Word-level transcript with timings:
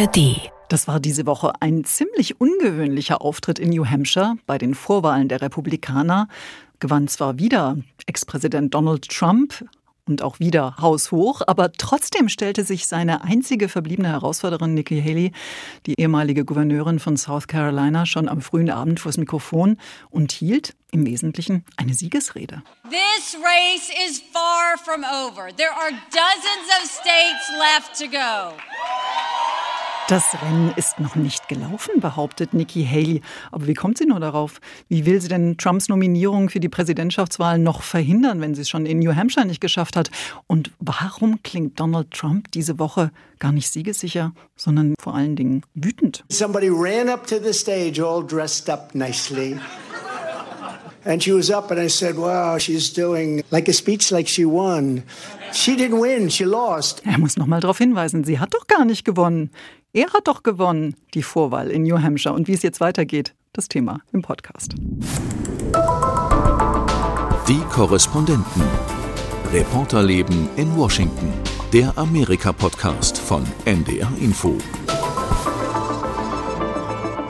ARD. 0.00 0.50
Das 0.70 0.88
war 0.88 0.98
diese 0.98 1.26
Woche 1.26 1.52
ein 1.60 1.84
ziemlich 1.84 2.40
ungewöhnlicher 2.40 3.20
Auftritt 3.20 3.58
in 3.58 3.68
New 3.68 3.84
Hampshire 3.84 4.36
bei 4.46 4.56
den 4.56 4.74
Vorwahlen 4.74 5.28
der 5.28 5.42
Republikaner. 5.42 6.26
Gewann 6.78 7.06
zwar 7.06 7.38
wieder 7.38 7.76
Ex-Präsident 8.06 8.72
Donald 8.72 9.10
Trump, 9.10 9.62
und 10.10 10.22
auch 10.22 10.40
wieder 10.40 10.76
haushoch. 10.78 11.40
Aber 11.46 11.72
trotzdem 11.72 12.28
stellte 12.28 12.64
sich 12.64 12.86
seine 12.86 13.24
einzige 13.24 13.68
verbliebene 13.68 14.08
Herausforderin 14.08 14.74
Nikki 14.74 15.00
Haley, 15.00 15.32
die 15.86 15.98
ehemalige 15.98 16.44
Gouverneurin 16.44 16.98
von 16.98 17.16
South 17.16 17.46
Carolina, 17.46 18.04
schon 18.04 18.28
am 18.28 18.42
frühen 18.42 18.70
Abend 18.70 19.00
vors 19.00 19.16
Mikrofon 19.16 19.78
und 20.10 20.32
hielt 20.32 20.74
im 20.90 21.06
Wesentlichen 21.06 21.64
eine 21.76 21.94
Siegesrede. 21.94 22.62
This 22.90 23.36
race 23.40 23.90
is 24.08 24.20
far 24.32 24.76
from 24.76 25.04
over. 25.04 25.48
There 25.56 25.72
are 25.72 25.92
dozens 26.10 26.66
of 26.82 26.90
states 26.90 27.50
left 27.56 27.98
to 27.98 28.08
go. 28.08 28.56
Das 30.10 30.34
Rennen 30.42 30.72
ist 30.74 30.98
noch 30.98 31.14
nicht 31.14 31.46
gelaufen, 31.46 32.00
behauptet 32.00 32.52
Nikki 32.52 32.84
Haley. 32.84 33.22
Aber 33.52 33.68
wie 33.68 33.74
kommt 33.74 33.96
sie 33.96 34.06
nur 34.06 34.18
darauf? 34.18 34.60
Wie 34.88 35.06
will 35.06 35.20
sie 35.20 35.28
denn 35.28 35.56
Trumps 35.56 35.88
Nominierung 35.88 36.50
für 36.50 36.58
die 36.58 36.68
Präsidentschaftswahl 36.68 37.60
noch 37.60 37.82
verhindern, 37.82 38.40
wenn 38.40 38.56
sie 38.56 38.62
es 38.62 38.68
schon 38.68 38.86
in 38.86 38.98
New 38.98 39.14
Hampshire 39.14 39.46
nicht 39.46 39.60
geschafft 39.60 39.94
hat? 39.94 40.10
Und 40.48 40.72
warum 40.80 41.44
klingt 41.44 41.78
Donald 41.78 42.10
Trump 42.10 42.50
diese 42.50 42.80
Woche 42.80 43.12
gar 43.38 43.52
nicht 43.52 43.70
siegessicher, 43.70 44.32
sondern 44.56 44.96
vor 44.98 45.14
allen 45.14 45.36
Dingen 45.36 45.62
wütend? 45.74 46.24
Somebody 46.28 46.70
ran 46.70 47.08
up 47.08 47.28
to 47.28 47.36
the 47.38 47.52
stage 47.52 48.04
all 48.04 48.26
dressed 48.26 48.68
up 48.68 48.92
nicely. 48.96 49.60
And 51.04 51.22
she 51.22 51.32
was 51.32 51.50
up, 51.50 51.70
and 51.70 51.80
I 51.80 51.88
said, 51.88 52.16
Wow, 52.16 52.58
she's 52.58 52.92
doing 52.92 53.42
like 53.50 53.68
a 53.68 53.72
speech 53.72 54.10
like 54.10 54.28
she 54.28 54.44
won. 54.44 55.02
She 55.52 55.76
didn't 55.76 56.00
win, 56.00 56.30
she 56.30 56.44
lost. 56.44 57.02
Er 57.06 57.18
muss 57.18 57.36
noch 57.36 57.46
mal 57.46 57.60
darauf 57.60 57.78
hinweisen, 57.78 58.24
sie 58.24 58.38
hat 58.38 58.52
doch 58.52 58.66
gar 58.66 58.84
nicht 58.84 59.04
gewonnen. 59.04 59.50
Er 59.92 60.12
hat 60.12 60.28
doch 60.28 60.42
gewonnen, 60.42 60.94
die 61.14 61.22
Vorwahl 61.22 61.70
in 61.70 61.82
New 61.82 62.00
Hampshire. 62.00 62.34
Und 62.34 62.46
wie 62.48 62.52
es 62.52 62.62
jetzt 62.62 62.80
weitergeht, 62.80 63.34
das 63.52 63.68
Thema 63.68 64.00
im 64.12 64.22
Podcast. 64.22 64.74
Die 67.48 67.60
Korrespondenten. 67.72 68.62
Reporterleben 69.52 70.48
in 70.56 70.76
Washington. 70.76 71.32
Der 71.72 71.96
Amerika-Podcast 71.98 73.18
von 73.18 73.44
NDR 73.64 74.12
Info. 74.20 74.56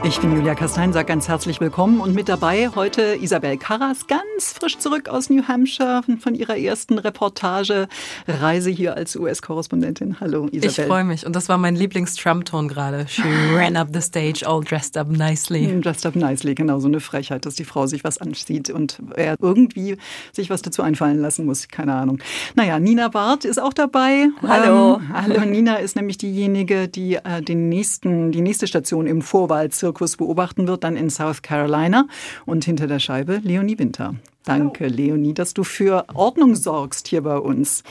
Ich 0.03 0.19
bin 0.19 0.35
Julia 0.35 0.55
Kastein, 0.55 0.95
sage 0.95 1.05
ganz 1.05 1.29
herzlich 1.29 1.61
willkommen 1.61 2.01
und 2.01 2.15
mit 2.15 2.31
dabei 2.31 2.71
heute 2.75 3.19
Isabel 3.21 3.59
Karras, 3.59 4.07
ganz 4.07 4.55
frisch 4.55 4.79
zurück 4.79 5.11
aus 5.11 5.29
New 5.29 5.47
Hampshire 5.47 6.01
von 6.21 6.35
ihrer 6.35 6.57
ersten 6.57 6.99
Reportage-Reise 6.99 8.71
hier 8.71 8.97
als 8.97 9.15
US-Korrespondentin. 9.15 10.19
Hallo 10.19 10.47
Isabel. 10.47 10.71
Ich 10.71 10.81
freue 10.81 11.05
mich 11.05 11.27
und 11.27 11.37
das 11.37 11.51
war 11.51 11.59
mein 11.59 11.77
Lieblings-Trump-Ton 11.77 12.69
gerade. 12.69 13.07
She 13.09 13.23
ran 13.55 13.77
up 13.77 13.89
the 13.93 14.01
stage 14.01 14.43
all 14.47 14.65
dressed 14.65 14.97
up 14.97 15.11
nicely. 15.11 15.67
Mm, 15.67 15.83
dressed 15.83 16.07
up 16.07 16.17
nicely, 16.17 16.55
genau, 16.55 16.79
so 16.79 16.89
eine 16.89 17.01
Frechheit, 17.01 17.45
dass 17.45 17.57
die 17.57 17.65
Frau 17.65 17.87
sich 17.87 18.03
was 18.03 18.17
anzieht 18.17 18.71
und 18.71 19.03
er 19.17 19.37
irgendwie 19.39 19.99
sich 20.33 20.49
was 20.49 20.63
dazu 20.63 20.81
einfallen 20.83 21.21
lassen 21.21 21.45
muss, 21.45 21.69
keine 21.69 21.93
Ahnung. 21.95 22.21
Naja, 22.55 22.79
Nina 22.79 23.09
Barth 23.09 23.45
ist 23.45 23.61
auch 23.61 23.75
dabei. 23.75 24.29
Hallo. 24.47 24.97
Ähm, 24.97 25.13
hallo, 25.13 25.45
Nina 25.45 25.77
ist 25.77 25.95
nämlich 25.95 26.17
diejenige, 26.17 26.89
die 26.89 27.17
äh, 27.17 27.43
den 27.43 27.69
nächsten, 27.69 28.33
die 28.33 28.41
nächste 28.41 28.67
Station 28.67 29.07
im 29.07 29.21
Vorwahlzirkus 29.21 29.90
Zirkus 29.91 30.17
beobachten 30.17 30.69
wird, 30.69 30.85
dann 30.85 30.97
in 30.97 31.11
South 31.11 31.43
Carolina. 31.43 32.07
Und 32.47 32.65
hinter 32.65 32.87
der 32.87 33.01
Scheibe 33.01 33.41
Leonie 33.43 33.79
Winter. 33.79 34.15
Danke, 34.45 34.87
Leonie, 34.87 35.35
dass 35.35 35.53
du 35.53 35.65
für 35.65 36.07
Ordnung 36.15 36.55
sorgst 36.55 37.09
hier 37.09 37.23
bei 37.23 37.37
uns. 37.37 37.83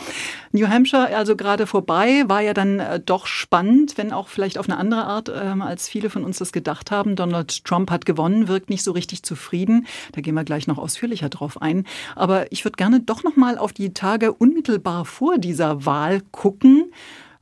New 0.51 0.67
Hampshire, 0.67 1.15
also 1.15 1.35
gerade 1.35 1.67
vorbei, 1.67 2.23
war 2.27 2.41
ja 2.41 2.55
dann 2.55 2.79
äh, 2.79 2.99
doch 2.99 3.27
spannend, 3.27 3.97
wenn 3.97 4.11
auch 4.11 4.29
vielleicht 4.29 4.57
auf 4.57 4.67
eine 4.67 4.77
andere 4.77 5.03
Art, 5.03 5.29
ähm, 5.29 5.61
als 5.61 5.87
viele 5.87 6.09
von 6.09 6.23
uns 6.23 6.39
das 6.39 6.51
gedacht 6.51 6.89
haben. 6.89 7.15
Donald 7.15 7.65
Trump 7.65 7.91
hat 7.91 8.05
gewonnen, 8.05 8.47
wirkt 8.47 8.71
nicht 8.71 8.83
so 8.83 8.93
richtig 8.93 9.21
zufrieden. 9.21 9.85
Da 10.13 10.21
gehen 10.21 10.33
wir 10.33 10.43
gleich 10.43 10.65
noch 10.65 10.79
ausführlicher 10.79 11.29
drauf 11.29 11.61
ein. 11.61 11.85
Aber 12.15 12.51
ich 12.51 12.65
würde 12.65 12.77
gerne 12.77 13.01
doch 13.01 13.23
noch 13.23 13.35
mal 13.35 13.57
auf 13.57 13.73
die 13.73 13.93
Tage 13.93 14.33
unmittelbar 14.33 15.05
vor 15.05 15.37
dieser 15.37 15.85
Wahl 15.85 16.21
gucken. 16.31 16.91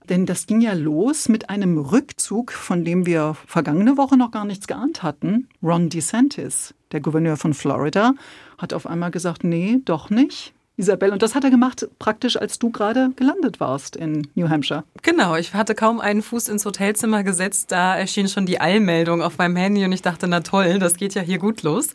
Denn 0.09 0.25
das 0.25 0.47
ging 0.47 0.61
ja 0.61 0.73
los 0.73 1.27
mit 1.27 1.49
einem 1.49 1.77
Rückzug, 1.77 2.53
von 2.53 2.85
dem 2.85 3.05
wir 3.05 3.35
vergangene 3.45 3.97
Woche 3.97 4.17
noch 4.17 4.31
gar 4.31 4.45
nichts 4.45 4.67
geahnt 4.67 5.03
hatten. 5.03 5.49
Ron 5.61 5.89
DeSantis, 5.89 6.73
der 6.91 7.01
Gouverneur 7.01 7.35
von 7.35 7.53
Florida, 7.53 8.13
hat 8.57 8.73
auf 8.73 8.87
einmal 8.87 9.11
gesagt, 9.11 9.43
nee, 9.43 9.79
doch 9.83 10.09
nicht. 10.09 10.53
Isabel. 10.77 11.11
Und 11.11 11.23
das 11.23 11.33
hat 11.33 11.43
er 11.43 11.49
gemacht, 11.49 11.87
praktisch 11.97 12.37
als 12.39 12.59
du 12.59 12.69
gerade 12.69 13.09
gelandet 13.15 13.59
warst 13.59 13.95
in 13.95 14.27
New 14.35 14.47
Hampshire. 14.47 14.83
Genau, 15.01 15.35
ich 15.35 15.55
hatte 15.55 15.73
kaum 15.73 15.99
einen 15.99 16.21
Fuß 16.21 16.49
ins 16.49 16.65
Hotelzimmer 16.65 17.23
gesetzt, 17.23 17.71
da 17.71 17.97
erschien 17.97 18.27
schon 18.27 18.45
die 18.45 18.61
Eilmeldung 18.61 19.23
auf 19.23 19.39
meinem 19.39 19.55
Handy 19.55 19.83
und 19.83 19.91
ich 19.91 20.03
dachte, 20.03 20.27
na 20.27 20.41
toll, 20.41 20.77
das 20.77 20.93
geht 20.93 21.15
ja 21.15 21.23
hier 21.23 21.39
gut 21.39 21.63
los. 21.63 21.87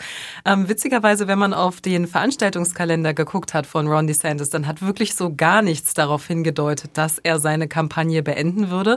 Ähm, 0.45 0.69
witzigerweise, 0.69 1.29
wenn 1.29 1.39
man 1.39 1.55
auf 1.55 1.81
den 1.81 2.09
Veranstaltungskalender 2.09 3.15
geguckt 3.15 3.55
hat 3.55 3.67
von 3.67 3.87
Ron 3.87 4.09
DeSantis, 4.09 4.51
dann 4.51 4.67
hat 4.67 4.83
wirklich 4.83 5.15
so 5.15 5.33
gar 5.33 5.63
nichts 5.63 5.95
darauf 5.95 6.27
hingedeutet, 6.27 6.91
dass 6.95 7.19
er 7.19 7.39
seine 7.39 7.69
Kampagne 7.69 8.23
beenden 8.25 8.71
würde, 8.71 8.97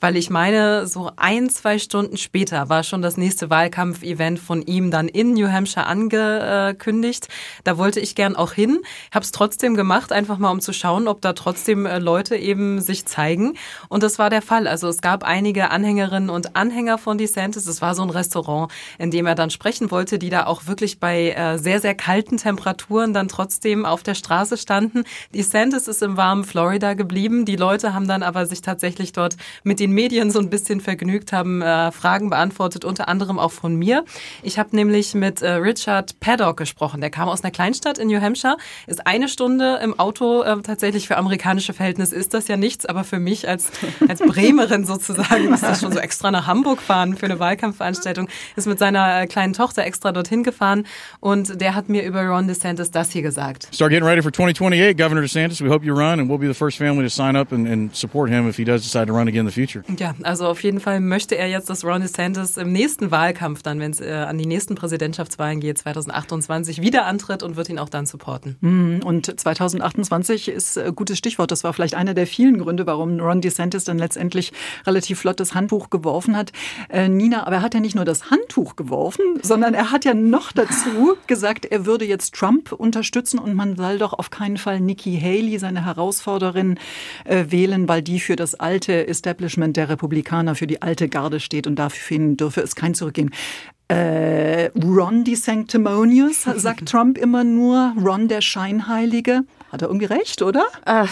weil 0.00 0.16
ich 0.16 0.30
meine, 0.30 0.86
so 0.86 1.10
ein, 1.16 1.50
zwei 1.50 1.78
Stunden 1.78 2.16
später 2.16 2.70
war 2.70 2.82
schon 2.84 3.02
das 3.02 3.18
nächste 3.18 3.50
Wahlkampfevent 3.50 4.38
von 4.38 4.62
ihm 4.62 4.90
dann 4.90 5.08
in 5.08 5.34
New 5.34 5.52
Hampshire 5.52 5.86
angekündigt. 5.86 7.28
Da 7.64 7.76
wollte 7.76 8.00
ich 8.00 8.14
gern 8.14 8.34
auch 8.34 8.52
hin, 8.54 8.80
habe 9.12 9.25
es 9.26 9.32
trotzdem 9.32 9.74
gemacht, 9.74 10.12
einfach 10.12 10.38
mal 10.38 10.50
um 10.50 10.60
zu 10.60 10.72
schauen, 10.72 11.08
ob 11.08 11.20
da 11.20 11.32
trotzdem 11.34 11.86
äh, 11.86 11.98
Leute 11.98 12.36
eben 12.36 12.80
sich 12.80 13.06
zeigen. 13.06 13.54
Und 13.88 14.02
das 14.02 14.18
war 14.18 14.30
der 14.30 14.42
Fall. 14.42 14.66
Also 14.66 14.88
es 14.88 15.00
gab 15.00 15.24
einige 15.24 15.70
Anhängerinnen 15.70 16.30
und 16.30 16.56
Anhänger 16.56 16.98
von 16.98 17.18
DeSantis. 17.18 17.66
Es 17.66 17.82
war 17.82 17.94
so 17.94 18.02
ein 18.02 18.10
Restaurant, 18.10 18.72
in 18.98 19.10
dem 19.10 19.26
er 19.26 19.34
dann 19.34 19.50
sprechen 19.50 19.90
wollte, 19.90 20.18
die 20.18 20.30
da 20.30 20.46
auch 20.46 20.66
wirklich 20.66 20.98
bei 20.98 21.30
äh, 21.30 21.58
sehr, 21.58 21.80
sehr 21.80 21.94
kalten 21.94 22.38
Temperaturen 22.38 23.12
dann 23.12 23.28
trotzdem 23.28 23.84
auf 23.84 24.02
der 24.02 24.14
Straße 24.14 24.56
standen. 24.56 25.04
DeSantis 25.34 25.88
ist 25.88 26.02
im 26.02 26.16
warmen 26.16 26.44
Florida 26.44 26.94
geblieben. 26.94 27.44
Die 27.44 27.56
Leute 27.56 27.92
haben 27.92 28.08
dann 28.08 28.22
aber 28.22 28.46
sich 28.46 28.62
tatsächlich 28.62 29.12
dort 29.12 29.36
mit 29.64 29.80
den 29.80 29.92
Medien 29.92 30.30
so 30.30 30.38
ein 30.38 30.50
bisschen 30.50 30.80
vergnügt, 30.80 31.32
haben 31.32 31.62
äh, 31.62 31.92
Fragen 31.92 32.30
beantwortet, 32.30 32.84
unter 32.84 33.08
anderem 33.08 33.38
auch 33.38 33.52
von 33.52 33.74
mir. 33.74 34.04
Ich 34.42 34.58
habe 34.58 34.74
nämlich 34.74 35.14
mit 35.14 35.42
äh, 35.42 35.52
Richard 35.52 36.20
Paddock 36.20 36.56
gesprochen. 36.56 37.00
Der 37.00 37.10
kam 37.10 37.28
aus 37.28 37.42
einer 37.42 37.50
Kleinstadt 37.50 37.98
in 37.98 38.08
New 38.08 38.20
Hampshire, 38.20 38.56
ist 38.86 39.06
eine 39.16 39.28
Stunde 39.28 39.80
im 39.82 39.98
Auto 39.98 40.42
äh, 40.42 40.60
tatsächlich 40.62 41.08
für 41.08 41.16
amerikanische 41.16 41.72
Verhältnisse 41.72 42.14
ist 42.14 42.34
das 42.34 42.48
ja 42.48 42.56
nichts, 42.56 42.86
aber 42.86 43.02
für 43.02 43.18
mich 43.18 43.48
als, 43.48 43.70
als 44.08 44.20
Bremerin 44.20 44.84
sozusagen 44.84 45.52
ist 45.52 45.62
das 45.62 45.80
schon 45.80 45.92
so 45.92 45.98
extra 45.98 46.30
nach 46.30 46.46
Hamburg 46.46 46.80
fahren 46.80 47.16
für 47.16 47.26
eine 47.26 47.40
Wahlkampfveranstaltung, 47.40 48.28
ist 48.56 48.66
mit 48.66 48.78
seiner 48.78 49.22
äh, 49.22 49.26
kleinen 49.26 49.54
Tochter 49.54 49.84
extra 49.84 50.12
dorthin 50.12 50.42
gefahren 50.42 50.86
und 51.20 51.60
der 51.60 51.74
hat 51.74 51.88
mir 51.88 52.04
über 52.04 52.24
Ron 52.26 52.46
DeSantis 52.46 52.90
das 52.90 53.10
hier 53.10 53.22
gesagt. 53.22 53.68
Start 53.72 53.90
getting 53.90 54.06
ready 54.06 54.22
for 54.22 54.30
2028, 54.30 54.96
Governor 54.96 55.22
DeSantis. 55.22 55.62
We 55.62 55.70
hope 55.70 55.84
you 55.84 55.94
run 55.94 56.20
and 56.20 56.28
we'll 56.28 56.38
be 56.38 56.46
the 56.46 56.54
first 56.54 56.78
family 56.78 57.04
to 57.04 57.10
sign 57.10 57.36
up 57.36 57.52
and, 57.52 57.66
and 57.66 57.96
support 57.96 58.30
him 58.30 58.48
if 58.48 58.56
he 58.56 58.64
does 58.64 58.82
decide 58.82 59.06
to 59.06 59.14
run 59.14 59.28
again 59.28 59.46
in 59.46 59.50
the 59.50 59.52
future. 59.52 59.82
Ja, 59.98 60.14
also 60.22 60.46
auf 60.46 60.62
jeden 60.62 60.80
Fall 60.80 61.00
möchte 61.00 61.36
er 61.36 61.48
jetzt, 61.48 61.70
dass 61.70 61.84
Ron 61.84 62.02
DeSantis 62.02 62.58
im 62.58 62.72
nächsten 62.72 63.10
Wahlkampf 63.10 63.62
dann, 63.62 63.80
wenn 63.80 63.92
es 63.92 64.00
äh, 64.00 64.12
an 64.12 64.36
die 64.36 64.46
nächsten 64.46 64.74
Präsidentschaftswahlen 64.74 65.60
geht, 65.60 65.78
2028 65.78 66.82
wieder 66.82 67.06
antritt 67.06 67.42
und 67.42 67.56
wird 67.56 67.70
ihn 67.70 67.78
auch 67.78 67.88
dann 67.88 68.06
supporten. 68.06 68.56
Mhm. 68.60 69.00
Und 69.06 69.38
2028 69.38 70.48
ist 70.48 70.76
ein 70.76 70.92
gutes 70.96 71.16
Stichwort. 71.16 71.52
Das 71.52 71.62
war 71.62 71.72
vielleicht 71.72 71.94
einer 71.94 72.12
der 72.12 72.26
vielen 72.26 72.58
Gründe, 72.58 72.86
warum 72.86 73.20
Ron 73.20 73.40
DeSantis 73.40 73.84
dann 73.84 73.98
letztendlich 73.98 74.52
relativ 74.84 75.20
flott 75.20 75.38
das 75.38 75.54
Handtuch 75.54 75.90
geworfen 75.90 76.36
hat. 76.36 76.50
Äh, 76.88 77.08
Nina, 77.08 77.46
aber 77.46 77.56
er 77.56 77.62
hat 77.62 77.74
ja 77.74 77.78
nicht 77.78 77.94
nur 77.94 78.04
das 78.04 78.32
Handtuch 78.32 78.74
geworfen, 78.74 79.24
sondern 79.42 79.74
er 79.74 79.92
hat 79.92 80.04
ja 80.04 80.12
noch 80.12 80.50
dazu 80.50 81.16
gesagt, 81.28 81.66
er 81.66 81.86
würde 81.86 82.04
jetzt 82.04 82.34
Trump 82.34 82.72
unterstützen 82.72 83.38
und 83.38 83.54
man 83.54 83.76
soll 83.76 83.98
doch 83.98 84.12
auf 84.12 84.30
keinen 84.30 84.56
Fall 84.56 84.80
Nikki 84.80 85.20
Haley, 85.20 85.60
seine 85.60 85.84
Herausforderin, 85.84 86.76
äh, 87.26 87.44
wählen, 87.50 87.86
weil 87.86 88.02
die 88.02 88.18
für 88.18 88.34
das 88.34 88.56
alte 88.56 89.06
Establishment 89.06 89.76
der 89.76 89.88
Republikaner, 89.88 90.56
für 90.56 90.66
die 90.66 90.82
alte 90.82 91.08
Garde 91.08 91.38
steht 91.38 91.68
und 91.68 91.76
dafür 91.76 92.18
dürfe 92.34 92.60
es 92.60 92.74
kein 92.74 92.94
Zurückgehen. 92.94 93.30
Äh, 93.88 94.70
Ron 94.74 95.24
the 95.24 95.36
Sanctimonious, 95.36 96.42
sagt 96.56 96.88
Trump 96.88 97.18
immer 97.18 97.44
nur. 97.44 97.94
Ron 98.04 98.26
der 98.26 98.40
Scheinheilige. 98.40 99.42
Hat 99.70 99.82
er 99.82 99.88
irgendwie 99.88 100.06
recht, 100.06 100.42
oder? 100.42 100.64
Äh, 100.84 101.06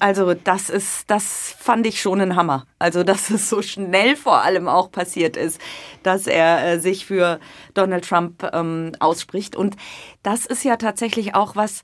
also 0.00 0.34
das 0.34 0.68
ist, 0.68 1.08
das 1.08 1.54
fand 1.58 1.86
ich 1.86 2.00
schon 2.00 2.20
ein 2.20 2.34
Hammer. 2.34 2.66
Also 2.78 3.04
dass 3.04 3.30
es 3.30 3.48
so 3.48 3.62
schnell 3.62 4.16
vor 4.16 4.42
allem 4.42 4.66
auch 4.66 4.90
passiert 4.90 5.36
ist, 5.36 5.60
dass 6.02 6.26
er 6.26 6.66
äh, 6.66 6.80
sich 6.80 7.06
für 7.06 7.38
Donald 7.74 8.08
Trump 8.08 8.48
ähm, 8.52 8.92
ausspricht. 8.98 9.54
Und 9.54 9.76
das 10.22 10.46
ist 10.46 10.64
ja 10.64 10.76
tatsächlich 10.76 11.34
auch 11.34 11.54
was, 11.54 11.82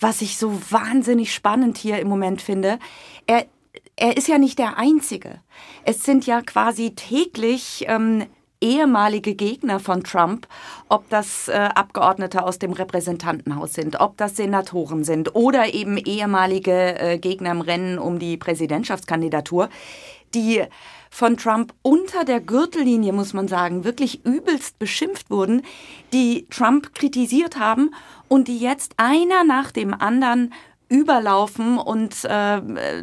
was 0.00 0.22
ich 0.22 0.38
so 0.38 0.60
wahnsinnig 0.70 1.32
spannend 1.32 1.78
hier 1.78 1.98
im 2.00 2.08
Moment 2.08 2.42
finde. 2.42 2.78
Er, 3.26 3.46
er 3.96 4.16
ist 4.16 4.26
ja 4.26 4.38
nicht 4.38 4.58
der 4.58 4.76
Einzige. 4.76 5.40
Es 5.84 6.02
sind 6.02 6.26
ja 6.26 6.40
quasi 6.42 6.94
täglich 6.94 7.84
ähm, 7.88 8.26
ehemalige 8.64 9.34
Gegner 9.34 9.78
von 9.78 10.02
Trump, 10.02 10.48
ob 10.88 11.08
das 11.10 11.48
äh, 11.48 11.52
Abgeordnete 11.52 12.42
aus 12.42 12.58
dem 12.58 12.72
Repräsentantenhaus 12.72 13.74
sind, 13.74 14.00
ob 14.00 14.16
das 14.16 14.36
Senatoren 14.36 15.04
sind 15.04 15.34
oder 15.34 15.74
eben 15.74 15.98
ehemalige 15.98 16.98
äh, 16.98 17.18
Gegner 17.18 17.50
im 17.50 17.60
Rennen 17.60 17.98
um 17.98 18.18
die 18.18 18.38
Präsidentschaftskandidatur, 18.38 19.68
die 20.34 20.62
von 21.10 21.36
Trump 21.36 21.74
unter 21.82 22.24
der 22.24 22.40
Gürtellinie, 22.40 23.12
muss 23.12 23.34
man 23.34 23.46
sagen, 23.46 23.84
wirklich 23.84 24.24
übelst 24.24 24.78
beschimpft 24.78 25.30
wurden, 25.30 25.62
die 26.12 26.46
Trump 26.48 26.94
kritisiert 26.94 27.58
haben 27.58 27.90
und 28.28 28.48
die 28.48 28.58
jetzt 28.58 28.94
einer 28.96 29.44
nach 29.44 29.70
dem 29.70 29.94
anderen 29.94 30.52
überlaufen 30.88 31.78
und 31.78 32.24
äh, 32.24 32.60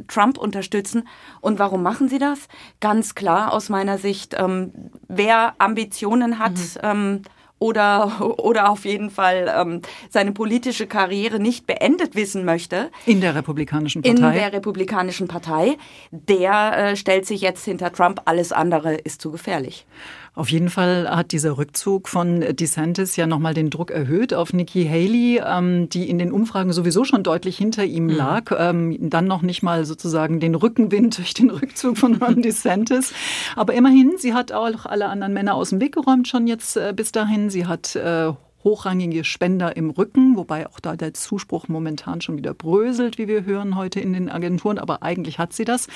Trump 0.08 0.38
unterstützen. 0.38 1.08
Und 1.42 1.60
warum 1.60 1.84
machen 1.84 2.10
sie 2.10 2.20
das? 2.20 2.48
Ganz 2.80 3.16
klar 3.16 3.54
aus 3.54 3.70
meiner 3.70 3.98
Sicht, 3.98 4.36
ähm, 4.38 4.72
wer 5.08 5.56
Ambitionen 5.58 6.40
hat, 6.40 6.54
mhm. 6.54 6.80
ähm, 6.84 7.22
oder, 7.62 8.40
oder 8.40 8.72
auf 8.72 8.86
jeden 8.86 9.12
Fall 9.12 9.54
ähm, 9.56 9.82
seine 10.10 10.32
politische 10.32 10.88
Karriere 10.88 11.40
nicht 11.40 11.68
beendet 11.68 12.16
wissen 12.16 12.44
möchte. 12.44 12.90
In 13.06 13.22
der 13.22 13.36
Republikanischen 13.36 14.02
Partei. 14.02 14.16
In 14.16 14.34
der 14.34 14.52
Republikanischen 14.52 15.28
Partei. 15.28 15.78
Der 16.10 16.76
äh, 16.76 16.96
stellt 16.96 17.28
sich 17.28 17.42
jetzt 17.42 17.64
hinter 17.64 17.94
Trump. 17.94 18.24
Alles 18.26 18.52
andere 18.52 18.96
ist 18.96 19.22
zu 19.22 19.30
gefährlich. 19.30 19.86
Auf 20.34 20.50
jeden 20.50 20.70
Fall 20.70 21.10
hat 21.10 21.34
dieser 21.34 21.58
Rückzug 21.58 22.08
von 22.08 22.40
DeSantis 22.40 23.18
ja 23.18 23.28
nochmal 23.28 23.54
den 23.54 23.70
Druck 23.70 23.92
erhöht 23.92 24.34
auf 24.34 24.54
Nikki 24.54 24.86
Haley, 24.86 25.42
ähm, 25.46 25.90
die 25.90 26.10
in 26.10 26.20
den 26.20 26.32
Umfragen 26.32 26.72
sowieso 26.72 27.04
schon 27.04 27.22
deutlich 27.22 27.58
hinter 27.58 27.84
ihm 27.84 28.06
mhm. 28.06 28.16
lag. 28.16 28.52
Ähm, 28.58 28.98
dann 29.10 29.26
noch 29.26 29.42
nicht 29.42 29.62
mal 29.62 29.84
sozusagen 29.84 30.40
den 30.40 30.56
Rückenwind 30.56 31.18
durch 31.18 31.34
den 31.34 31.50
Rückzug 31.50 31.98
von 31.98 32.16
Ron 32.16 32.42
DeSantis. 32.42 33.14
Aber 33.58 33.74
immerhin, 33.74 34.14
sie 34.18 34.34
hat 34.34 34.54
auch 34.54 34.86
alle 34.86 35.10
anderen 35.10 35.34
Männer 35.34 35.56
aus 35.56 35.72
dem 35.72 35.82
Weg 35.82 35.96
geräumt 35.96 36.30
schon 36.30 36.48
jetzt 36.48 36.78
äh, 36.78 36.94
bis 36.96 37.12
dahin. 37.12 37.50
Sie 37.50 37.66
hat 37.66 37.98
äh, 37.98 38.32
hochrangige 38.64 39.24
Spender 39.24 39.76
im 39.76 39.90
Rücken, 39.90 40.36
wobei 40.38 40.68
auch 40.68 40.80
da 40.80 40.96
der 40.96 41.14
Zuspruch 41.14 41.68
momentan 41.68 42.22
schon 42.22 42.38
wieder 42.38 42.54
bröselt, 42.54 43.18
wie 43.18 43.28
wir 43.28 43.46
hören 43.46 43.76
heute 43.76 44.00
in 44.00 44.14
den 44.14 44.30
Agenturen, 44.30 44.78
aber 44.78 45.04
eigentlich 45.04 45.40
hat 45.40 45.54
sie 45.54 45.66
das. 45.66 45.88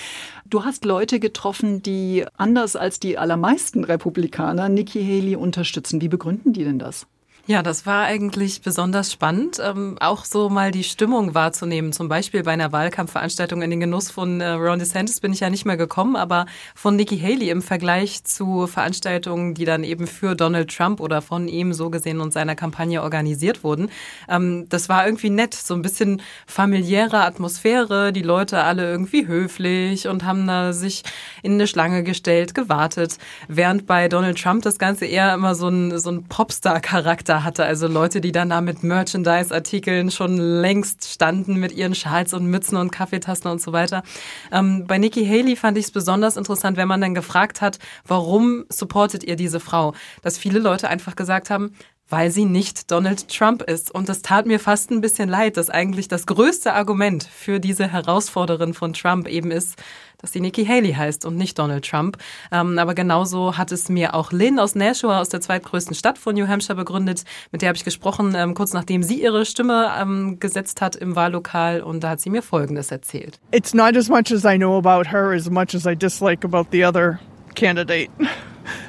Du 0.45 0.63
hast 0.63 0.85
Leute 0.85 1.19
getroffen, 1.19 1.81
die 1.81 2.25
anders 2.38 2.75
als 2.75 3.00
die 3.00 3.17
allermeisten 3.17 3.83
Republikaner 3.83 4.69
Nikki 4.69 5.03
Haley 5.03 5.35
unterstützen. 5.35 6.01
Wie 6.01 6.09
begründen 6.09 6.53
die 6.53 6.63
denn 6.63 6.79
das? 6.79 7.07
Ja, 7.47 7.62
das 7.62 7.86
war 7.86 8.06
eigentlich 8.06 8.63
besonders 8.63 9.12
spannend, 9.12 9.62
ähm, 9.63 9.97
auch 10.00 10.25
so 10.25 10.50
mal 10.50 10.71
die 10.71 10.83
Stimmung 10.83 11.36
wahrzunehmen. 11.36 11.94
Zum 11.94 12.09
Beispiel 12.09 12.42
bei 12.42 12.53
einer 12.53 12.71
Wahlkampfveranstaltung 12.71 13.62
in 13.62 13.69
den 13.69 13.80
Genuss 13.80 14.09
von 14.09 14.42
äh, 14.42 14.47
Ron 14.53 14.80
DeSantis 14.80 15.19
bin 15.19 15.31
ich 15.31 15.42
ja 15.42 15.51
nicht 15.51 15.63
mehr 15.63 15.77
gekommen, 15.77 16.15
aber 16.15 16.47
von 16.74 16.95
Nikki 16.95 17.19
Haley 17.19 17.51
im 17.51 17.62
Vergleich 17.62 18.24
zu 18.24 18.65
Veranstaltungen, 18.65 19.53
die 19.53 19.65
dann 19.65 19.83
eben 19.83 20.07
für 20.07 20.36
Donald 20.36 20.75
Trump 20.75 21.00
oder 21.00 21.21
von 21.21 21.47
ihm 21.47 21.71
so 21.74 21.92
gesehen 21.92 22.19
und 22.19 22.33
seiner 22.33 22.56
Kampagne 22.56 23.03
organisiert 23.03 23.63
wurden. 23.63 23.91
Ähm, 24.27 24.65
das 24.69 24.89
war 24.89 25.06
irgendwie 25.06 25.30
nett, 25.30 25.53
so 25.53 25.75
ein 25.75 25.83
bisschen 25.83 26.24
familiäre 26.48 27.21
Atmosphäre, 27.25 28.12
die 28.12 28.24
Leute 28.24 28.63
alle 28.63 28.89
irgendwie 28.89 29.27
höflich 29.27 30.07
und 30.07 30.25
haben 30.25 30.48
da 30.48 30.74
sich 30.74 31.03
in 31.44 31.53
eine 31.53 31.68
Schlange 31.68 32.01
gestellt, 32.01 32.56
gewartet, 32.56 33.19
während 33.48 33.86
bei 33.86 34.07
Donald 34.07 34.41
Trump 34.41 34.63
das 34.63 34.80
Ganze 34.80 35.06
eher 35.06 35.31
immer 35.36 35.53
so 35.53 35.68
ein, 35.68 36.00
so 36.00 36.09
ein 36.09 36.24
Popstar-Charakter 36.24 37.34
da 37.35 37.43
hatte. 37.43 37.65
Also 37.65 37.87
Leute, 37.87 38.21
die 38.21 38.31
dann 38.31 38.49
da 38.49 38.61
mit 38.61 38.83
Merchandise-Artikeln 38.83 40.11
schon 40.11 40.37
längst 40.37 41.07
standen 41.09 41.55
mit 41.55 41.73
ihren 41.73 41.95
Schals 41.95 42.33
und 42.33 42.45
Mützen 42.45 42.77
und 42.77 42.91
Kaffeetassen 42.91 43.51
und 43.51 43.61
so 43.61 43.73
weiter. 43.73 44.03
Ähm, 44.51 44.85
bei 44.87 44.97
Nikki 44.97 45.25
Haley 45.25 45.55
fand 45.55 45.77
ich 45.77 45.85
es 45.85 45.91
besonders 45.91 46.37
interessant, 46.37 46.77
wenn 46.77 46.87
man 46.87 47.01
dann 47.01 47.13
gefragt 47.13 47.61
hat, 47.61 47.79
warum 48.07 48.65
supportet 48.69 49.23
ihr 49.23 49.35
diese 49.35 49.59
Frau? 49.59 49.93
Dass 50.21 50.37
viele 50.37 50.59
Leute 50.59 50.87
einfach 50.87 51.15
gesagt 51.15 51.49
haben, 51.49 51.73
weil 52.09 52.29
sie 52.29 52.45
nicht 52.45 52.91
Donald 52.91 53.27
Trump 53.29 53.63
ist. 53.63 53.91
Und 53.91 54.09
das 54.09 54.21
tat 54.21 54.45
mir 54.45 54.59
fast 54.59 54.91
ein 54.91 55.01
bisschen 55.01 55.29
leid, 55.29 55.57
dass 55.57 55.69
eigentlich 55.69 56.07
das 56.07 56.25
größte 56.25 56.73
Argument 56.73 57.23
für 57.23 57.59
diese 57.59 57.87
Herausforderin 57.87 58.73
von 58.73 58.93
Trump 58.93 59.27
eben 59.27 59.51
ist, 59.51 59.75
dass 60.19 60.31
sie 60.31 60.39
Nikki 60.39 60.65
Haley 60.65 60.93
heißt 60.93 61.25
und 61.25 61.35
nicht 61.35 61.59
Donald 61.59 61.87
Trump. 61.87 62.17
Ähm, 62.51 62.79
aber 62.79 62.93
genauso 62.93 63.57
hat 63.57 63.71
es 63.71 63.89
mir 63.89 64.13
auch 64.13 64.31
Lynn 64.31 64.59
aus 64.59 64.75
Nashua, 64.75 65.19
aus 65.19 65.29
der 65.29 65.41
zweitgrößten 65.41 65.95
Stadt 65.95 66.17
von 66.17 66.35
New 66.35 66.47
Hampshire, 66.47 66.75
begründet. 66.75 67.23
Mit 67.51 67.61
der 67.61 67.69
habe 67.69 67.77
ich 67.77 67.83
gesprochen, 67.83 68.33
ähm, 68.35 68.53
kurz 68.53 68.73
nachdem 68.73 69.03
sie 69.03 69.21
ihre 69.21 69.45
Stimme 69.45 69.91
ähm, 69.99 70.39
gesetzt 70.39 70.81
hat 70.81 70.95
im 70.95 71.15
Wahllokal. 71.15 71.81
Und 71.81 72.03
da 72.03 72.09
hat 72.09 72.21
sie 72.21 72.29
mir 72.29 72.41
Folgendes 72.41 72.91
erzählt. 72.91 73.39
It's 73.51 73.73
not 73.73 73.95
as 73.97 74.09
much 74.09 74.31
as 74.31 74.45
I 74.45 74.57
know 74.57 74.77
about 74.77 75.09
her 75.09 75.31
as 75.31 75.49
much 75.49 75.75
as 75.75 75.85
I 75.85 75.95
dislike 75.95 76.45
about 76.45 76.67
the 76.71 76.85
other 76.85 77.19
candidate. 77.55 78.09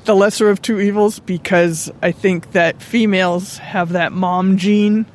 The 0.04 0.14
lesser 0.14 0.50
of 0.50 0.62
two 0.62 0.80
evils 0.80 1.18
because 1.18 1.90
I 2.02 2.12
think 2.12 2.52
that 2.52 2.82
females 2.82 3.58
have 3.58 3.90
that 3.90 4.12
mom 4.12 4.56
gene 4.56 5.06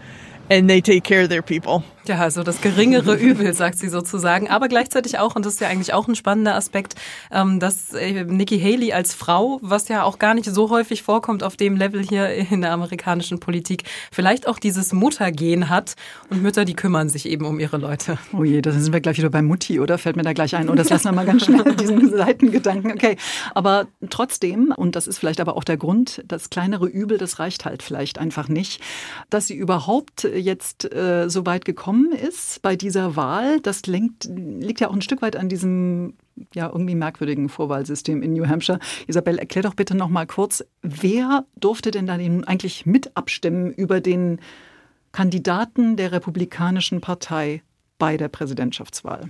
and 0.49 0.69
they 0.69 0.81
take 0.81 1.03
care 1.03 1.21
of 1.21 1.29
their 1.29 1.41
people. 1.41 1.83
Ja, 2.07 2.17
also 2.17 2.41
das 2.41 2.61
geringere 2.61 3.15
Übel, 3.15 3.53
sagt 3.53 3.77
sie 3.77 3.87
sozusagen. 3.87 4.49
Aber 4.49 4.67
gleichzeitig 4.67 5.19
auch, 5.19 5.35
und 5.35 5.45
das 5.45 5.53
ist 5.53 5.59
ja 5.59 5.67
eigentlich 5.67 5.93
auch 5.93 6.07
ein 6.07 6.15
spannender 6.15 6.55
Aspekt, 6.55 6.95
ähm, 7.31 7.59
dass 7.59 7.93
äh, 7.93 8.23
Nikki 8.23 8.59
Haley 8.59 8.91
als 8.91 9.13
Frau, 9.13 9.59
was 9.61 9.87
ja 9.87 10.03
auch 10.03 10.17
gar 10.17 10.33
nicht 10.33 10.49
so 10.49 10.71
häufig 10.71 11.03
vorkommt 11.03 11.43
auf 11.43 11.57
dem 11.57 11.75
Level 11.75 12.01
hier 12.01 12.29
in 12.51 12.61
der 12.61 12.71
amerikanischen 12.71 13.39
Politik, 13.39 13.83
vielleicht 14.11 14.47
auch 14.47 14.57
dieses 14.57 14.93
Muttergehen 14.93 15.69
hat. 15.69 15.93
Und 16.31 16.41
Mütter, 16.41 16.65
die 16.65 16.73
kümmern 16.73 17.07
sich 17.07 17.29
eben 17.29 17.45
um 17.45 17.59
ihre 17.59 17.77
Leute. 17.77 18.17
Oh 18.33 18.43
je, 18.43 18.61
da 18.61 18.71
sind 18.71 18.93
wir 18.93 19.01
gleich 19.01 19.19
wieder 19.19 19.29
bei 19.29 19.43
Mutti, 19.43 19.79
oder? 19.79 19.99
Fällt 19.99 20.15
mir 20.15 20.23
da 20.23 20.33
gleich 20.33 20.55
ein. 20.55 20.69
Und 20.69 20.77
das 20.77 20.89
lassen 20.89 21.05
wir 21.05 21.11
mal 21.11 21.25
ganz 21.25 21.45
schnell, 21.45 21.75
diesen 21.75 22.09
Seitengedanken. 22.17 22.93
Okay, 22.93 23.15
aber 23.53 23.85
trotzdem, 24.09 24.73
und 24.75 24.95
das 24.95 25.05
ist 25.05 25.19
vielleicht 25.19 25.39
aber 25.39 25.55
auch 25.55 25.63
der 25.63 25.77
Grund, 25.77 26.23
das 26.27 26.49
kleinere 26.49 26.87
Übel, 26.87 27.19
das 27.19 27.37
reicht 27.37 27.65
halt 27.65 27.83
vielleicht 27.83 28.17
einfach 28.17 28.47
nicht, 28.47 28.81
dass 29.29 29.45
sie 29.45 29.55
überhaupt 29.55 30.23
jetzt 30.23 30.91
äh, 30.91 31.29
so 31.29 31.45
weit 31.45 31.63
gekommen 31.63 31.90
gekommen 31.91 32.13
ist 32.13 32.61
bei 32.61 32.75
dieser 32.75 33.15
Wahl, 33.15 33.59
das 33.59 33.85
lenkt, 33.85 34.25
liegt 34.25 34.79
ja 34.79 34.89
auch 34.89 34.93
ein 34.93 35.01
Stück 35.01 35.21
weit 35.21 35.35
an 35.35 35.49
diesem 35.49 36.13
ja 36.53 36.67
irgendwie 36.67 36.95
merkwürdigen 36.95 37.49
Vorwahlsystem 37.49 38.23
in 38.23 38.33
New 38.33 38.47
Hampshire. 38.47 38.79
Isabel, 39.07 39.37
erklär 39.37 39.63
doch 39.63 39.73
bitte 39.73 39.95
noch 39.95 40.07
mal 40.07 40.25
kurz, 40.25 40.63
wer 40.81 41.45
durfte 41.57 41.91
denn 41.91 42.07
da 42.07 42.13
eigentlich 42.13 42.85
mit 42.85 43.15
abstimmen 43.17 43.71
über 43.73 43.99
den 43.99 44.39
Kandidaten 45.11 45.97
der 45.97 46.13
Republikanischen 46.13 47.01
Partei 47.01 47.61
bei 47.99 48.15
der 48.15 48.29
Präsidentschaftswahl? 48.29 49.29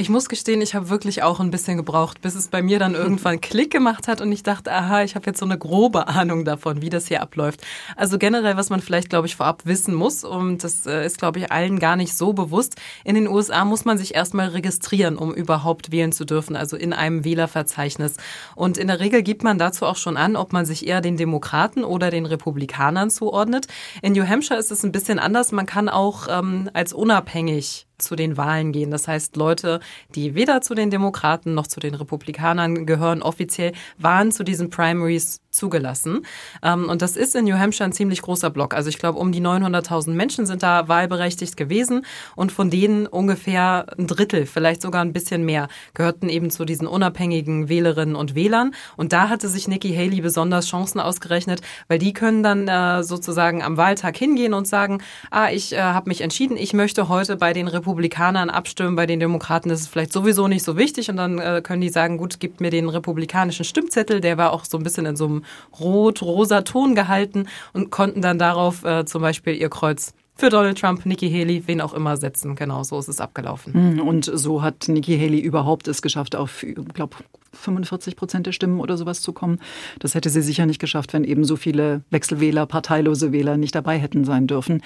Ich 0.00 0.08
muss 0.08 0.30
gestehen, 0.30 0.62
ich 0.62 0.74
habe 0.74 0.88
wirklich 0.88 1.22
auch 1.22 1.40
ein 1.40 1.50
bisschen 1.50 1.76
gebraucht, 1.76 2.22
bis 2.22 2.34
es 2.34 2.48
bei 2.48 2.62
mir 2.62 2.78
dann 2.78 2.94
irgendwann 2.94 3.38
Klick 3.42 3.70
gemacht 3.70 4.08
hat 4.08 4.22
und 4.22 4.32
ich 4.32 4.42
dachte, 4.42 4.72
aha, 4.72 5.02
ich 5.02 5.14
habe 5.14 5.26
jetzt 5.26 5.40
so 5.40 5.44
eine 5.44 5.58
grobe 5.58 6.08
Ahnung 6.08 6.46
davon, 6.46 6.80
wie 6.80 6.88
das 6.88 7.06
hier 7.06 7.20
abläuft. 7.20 7.60
Also 7.96 8.16
generell, 8.16 8.56
was 8.56 8.70
man 8.70 8.80
vielleicht, 8.80 9.10
glaube 9.10 9.26
ich, 9.26 9.36
vorab 9.36 9.66
wissen 9.66 9.92
muss, 9.92 10.24
und 10.24 10.64
das 10.64 10.86
äh, 10.86 11.04
ist, 11.04 11.18
glaube 11.18 11.38
ich, 11.38 11.52
allen 11.52 11.78
gar 11.78 11.96
nicht 11.96 12.16
so 12.16 12.32
bewusst, 12.32 12.76
in 13.04 13.14
den 13.14 13.28
USA 13.28 13.66
muss 13.66 13.84
man 13.84 13.98
sich 13.98 14.14
erstmal 14.14 14.48
registrieren, 14.48 15.18
um 15.18 15.34
überhaupt 15.34 15.92
wählen 15.92 16.12
zu 16.12 16.24
dürfen, 16.24 16.56
also 16.56 16.78
in 16.78 16.94
einem 16.94 17.22
Wählerverzeichnis. 17.22 18.16
Und 18.56 18.78
in 18.78 18.86
der 18.86 19.00
Regel 19.00 19.22
gibt 19.22 19.44
man 19.44 19.58
dazu 19.58 19.84
auch 19.84 19.96
schon 19.96 20.16
an, 20.16 20.34
ob 20.34 20.54
man 20.54 20.64
sich 20.64 20.86
eher 20.86 21.02
den 21.02 21.18
Demokraten 21.18 21.84
oder 21.84 22.08
den 22.08 22.24
Republikanern 22.24 23.10
zuordnet. 23.10 23.66
In 24.00 24.14
New 24.14 24.26
Hampshire 24.26 24.58
ist 24.58 24.70
es 24.70 24.82
ein 24.82 24.92
bisschen 24.92 25.18
anders. 25.18 25.52
Man 25.52 25.66
kann 25.66 25.90
auch 25.90 26.26
ähm, 26.30 26.70
als 26.72 26.94
unabhängig 26.94 27.86
zu 28.00 28.16
den 28.16 28.36
Wahlen 28.36 28.72
gehen. 28.72 28.90
Das 28.90 29.08
heißt, 29.08 29.36
Leute, 29.36 29.80
die 30.14 30.34
weder 30.34 30.60
zu 30.60 30.74
den 30.74 30.90
Demokraten 30.90 31.54
noch 31.54 31.66
zu 31.66 31.80
den 31.80 31.94
Republikanern 31.94 32.86
gehören, 32.86 33.22
offiziell 33.22 33.72
waren 33.98 34.32
zu 34.32 34.44
diesen 34.44 34.70
Primaries 34.70 35.40
zugelassen. 35.50 36.24
Ähm, 36.62 36.88
und 36.88 37.02
das 37.02 37.16
ist 37.16 37.34
in 37.34 37.44
New 37.44 37.58
Hampshire 37.58 37.84
ein 37.84 37.92
ziemlich 37.92 38.22
großer 38.22 38.50
Block. 38.50 38.74
Also 38.74 38.88
ich 38.88 38.98
glaube, 38.98 39.18
um 39.18 39.32
die 39.32 39.40
900.000 39.40 40.10
Menschen 40.12 40.46
sind 40.46 40.62
da 40.62 40.88
wahlberechtigt 40.88 41.56
gewesen 41.56 42.06
und 42.36 42.52
von 42.52 42.70
denen 42.70 43.06
ungefähr 43.06 43.86
ein 43.98 44.06
Drittel, 44.06 44.46
vielleicht 44.46 44.82
sogar 44.82 45.02
ein 45.02 45.12
bisschen 45.12 45.44
mehr, 45.44 45.68
gehörten 45.94 46.28
eben 46.28 46.50
zu 46.50 46.64
diesen 46.64 46.86
unabhängigen 46.86 47.68
Wählerinnen 47.68 48.14
und 48.14 48.34
Wählern. 48.34 48.74
Und 48.96 49.12
da 49.12 49.28
hatte 49.28 49.48
sich 49.48 49.66
Nikki 49.66 49.94
Haley 49.94 50.20
besonders 50.20 50.68
Chancen 50.68 51.00
ausgerechnet, 51.00 51.62
weil 51.88 51.98
die 51.98 52.12
können 52.12 52.42
dann 52.42 52.68
äh, 52.68 53.02
sozusagen 53.02 53.62
am 53.62 53.76
Wahltag 53.76 54.16
hingehen 54.16 54.54
und 54.54 54.68
sagen, 54.68 55.02
ah, 55.30 55.50
ich 55.50 55.72
äh, 55.72 55.80
habe 55.80 56.08
mich 56.08 56.20
entschieden, 56.20 56.56
ich 56.56 56.72
möchte 56.72 57.08
heute 57.08 57.36
bei 57.36 57.52
den 57.52 57.68
Republikanern 57.68 58.50
abstimmen, 58.50 58.96
bei 58.96 59.06
den 59.06 59.20
Demokraten 59.20 59.70
ist 59.70 59.80
es 59.80 59.88
vielleicht 59.88 60.12
sowieso 60.12 60.46
nicht 60.46 60.64
so 60.64 60.76
wichtig 60.76 61.10
und 61.10 61.16
dann 61.16 61.38
äh, 61.38 61.60
können 61.62 61.80
die 61.80 61.88
sagen, 61.88 62.18
gut, 62.18 62.38
gibt 62.38 62.60
mir 62.60 62.70
den 62.70 62.88
republikanischen 62.88 63.64
Stimmzettel, 63.64 64.20
der 64.20 64.38
war 64.38 64.52
auch 64.52 64.64
so 64.64 64.76
ein 64.76 64.82
bisschen 64.84 65.06
in 65.06 65.16
so 65.16 65.26
einem 65.26 65.39
rot-rosa 65.78 66.62
Ton 66.62 66.94
gehalten 66.94 67.48
und 67.72 67.90
konnten 67.90 68.22
dann 68.22 68.38
darauf 68.38 68.84
äh, 68.84 69.04
zum 69.04 69.22
Beispiel 69.22 69.54
ihr 69.54 69.68
Kreuz 69.68 70.14
für 70.40 70.48
Donald 70.48 70.78
Trump, 70.78 71.04
Nikki 71.04 71.30
Haley, 71.30 71.64
wen 71.66 71.82
auch 71.82 71.92
immer 71.92 72.16
setzen. 72.16 72.56
Genau, 72.56 72.82
so 72.82 72.98
ist 72.98 73.08
es 73.08 73.20
abgelaufen. 73.20 73.74
Hm, 73.74 74.00
und 74.00 74.24
so 74.24 74.62
hat 74.62 74.88
Nikki 74.88 75.18
Haley 75.18 75.38
überhaupt 75.38 75.86
es 75.86 76.00
geschafft, 76.00 76.34
auf, 76.34 76.62
ich 76.62 76.74
glaube, 76.94 77.16
45 77.52 78.16
Prozent 78.16 78.46
der 78.46 78.52
Stimmen 78.52 78.80
oder 78.80 78.96
sowas 78.96 79.20
zu 79.20 79.32
kommen. 79.32 79.58
Das 79.98 80.14
hätte 80.14 80.30
sie 80.30 80.42
sicher 80.42 80.66
nicht 80.66 80.80
geschafft, 80.80 81.12
wenn 81.12 81.24
eben 81.24 81.44
so 81.44 81.56
viele 81.56 82.02
Wechselwähler, 82.10 82.66
parteilose 82.66 83.32
Wähler 83.32 83.56
nicht 83.56 83.74
dabei 83.74 83.98
hätten 83.98 84.24
sein 84.24 84.46
dürfen. 84.46 84.82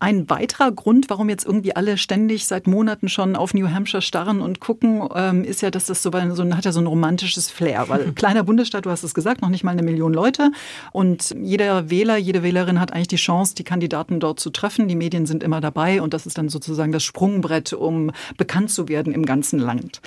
Ein 0.00 0.28
weiterer 0.28 0.72
Grund, 0.72 1.10
warum 1.10 1.28
jetzt 1.28 1.46
irgendwie 1.46 1.76
alle 1.76 1.96
ständig 1.96 2.46
seit 2.46 2.66
Monaten 2.66 3.08
schon 3.08 3.36
auf 3.36 3.54
New 3.54 3.68
Hampshire 3.68 4.02
starren 4.02 4.40
und 4.40 4.60
gucken, 4.60 5.08
ähm, 5.14 5.44
ist 5.44 5.62
ja, 5.62 5.70
dass 5.70 5.86
das 5.86 6.02
so, 6.02 6.10
so 6.10 6.44
hat 6.54 6.64
ja 6.64 6.72
so 6.72 6.80
ein 6.80 6.86
romantisches 6.86 7.50
Flair. 7.50 7.88
Weil 7.88 8.12
kleiner 8.14 8.42
Bundesstaat, 8.42 8.86
du 8.86 8.90
hast 8.90 9.04
es 9.04 9.14
gesagt, 9.14 9.42
noch 9.42 9.48
nicht 9.48 9.64
mal 9.64 9.72
eine 9.72 9.82
Million 9.82 10.12
Leute. 10.12 10.50
Und 10.92 11.34
jeder 11.40 11.90
Wähler, 11.90 12.16
jede 12.16 12.42
Wählerin 12.42 12.80
hat 12.80 12.92
eigentlich 12.92 13.08
die 13.08 13.16
Chance, 13.16 13.54
die 13.54 13.64
Kandidaten 13.64 14.20
dort 14.20 14.40
zu 14.40 14.50
treffen. 14.50 14.88
Die 14.88 14.96
Medien 14.96 15.26
sind 15.26 15.42
immer 15.42 15.60
dabei 15.60 16.02
und 16.02 16.14
das 16.14 16.26
ist 16.26 16.38
dann 16.38 16.48
sozusagen 16.48 16.92
das 16.92 17.04
Sprungbrett, 17.04 17.72
um 17.72 18.10
bekannt 18.36 18.70
zu 18.70 18.88
werden 18.88 19.12
im 19.12 19.24
ganzen 19.24 19.58
Land. 19.58 20.00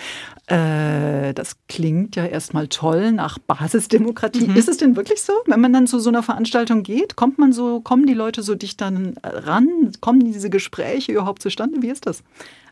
Äh, 0.47 1.33
das 1.33 1.55
klingt 1.67 2.00
ja 2.13 2.25
erstmal 2.25 2.67
toll 2.67 3.11
nach 3.11 3.37
Basisdemokratie. 3.39 4.47
Mhm. 4.47 4.55
Ist 4.55 4.69
es 4.69 4.77
denn 4.77 4.95
wirklich 4.95 5.21
so? 5.21 5.33
Wenn 5.45 5.61
man 5.61 5.73
dann 5.73 5.87
zu 5.87 5.99
so 5.99 6.09
einer 6.09 6.23
Veranstaltung 6.23 6.83
geht, 6.83 7.15
kommt 7.15 7.37
man 7.37 7.53
so, 7.53 7.81
kommen 7.81 8.05
die 8.05 8.13
Leute 8.13 8.43
so 8.43 8.55
dicht 8.55 8.81
dann 8.81 9.15
ran? 9.23 9.91
Kommen 10.01 10.19
diese 10.31 10.49
Gespräche 10.49 11.11
überhaupt 11.11 11.41
zustande? 11.41 11.81
Wie 11.81 11.89
ist 11.89 12.05
das? 12.05 12.23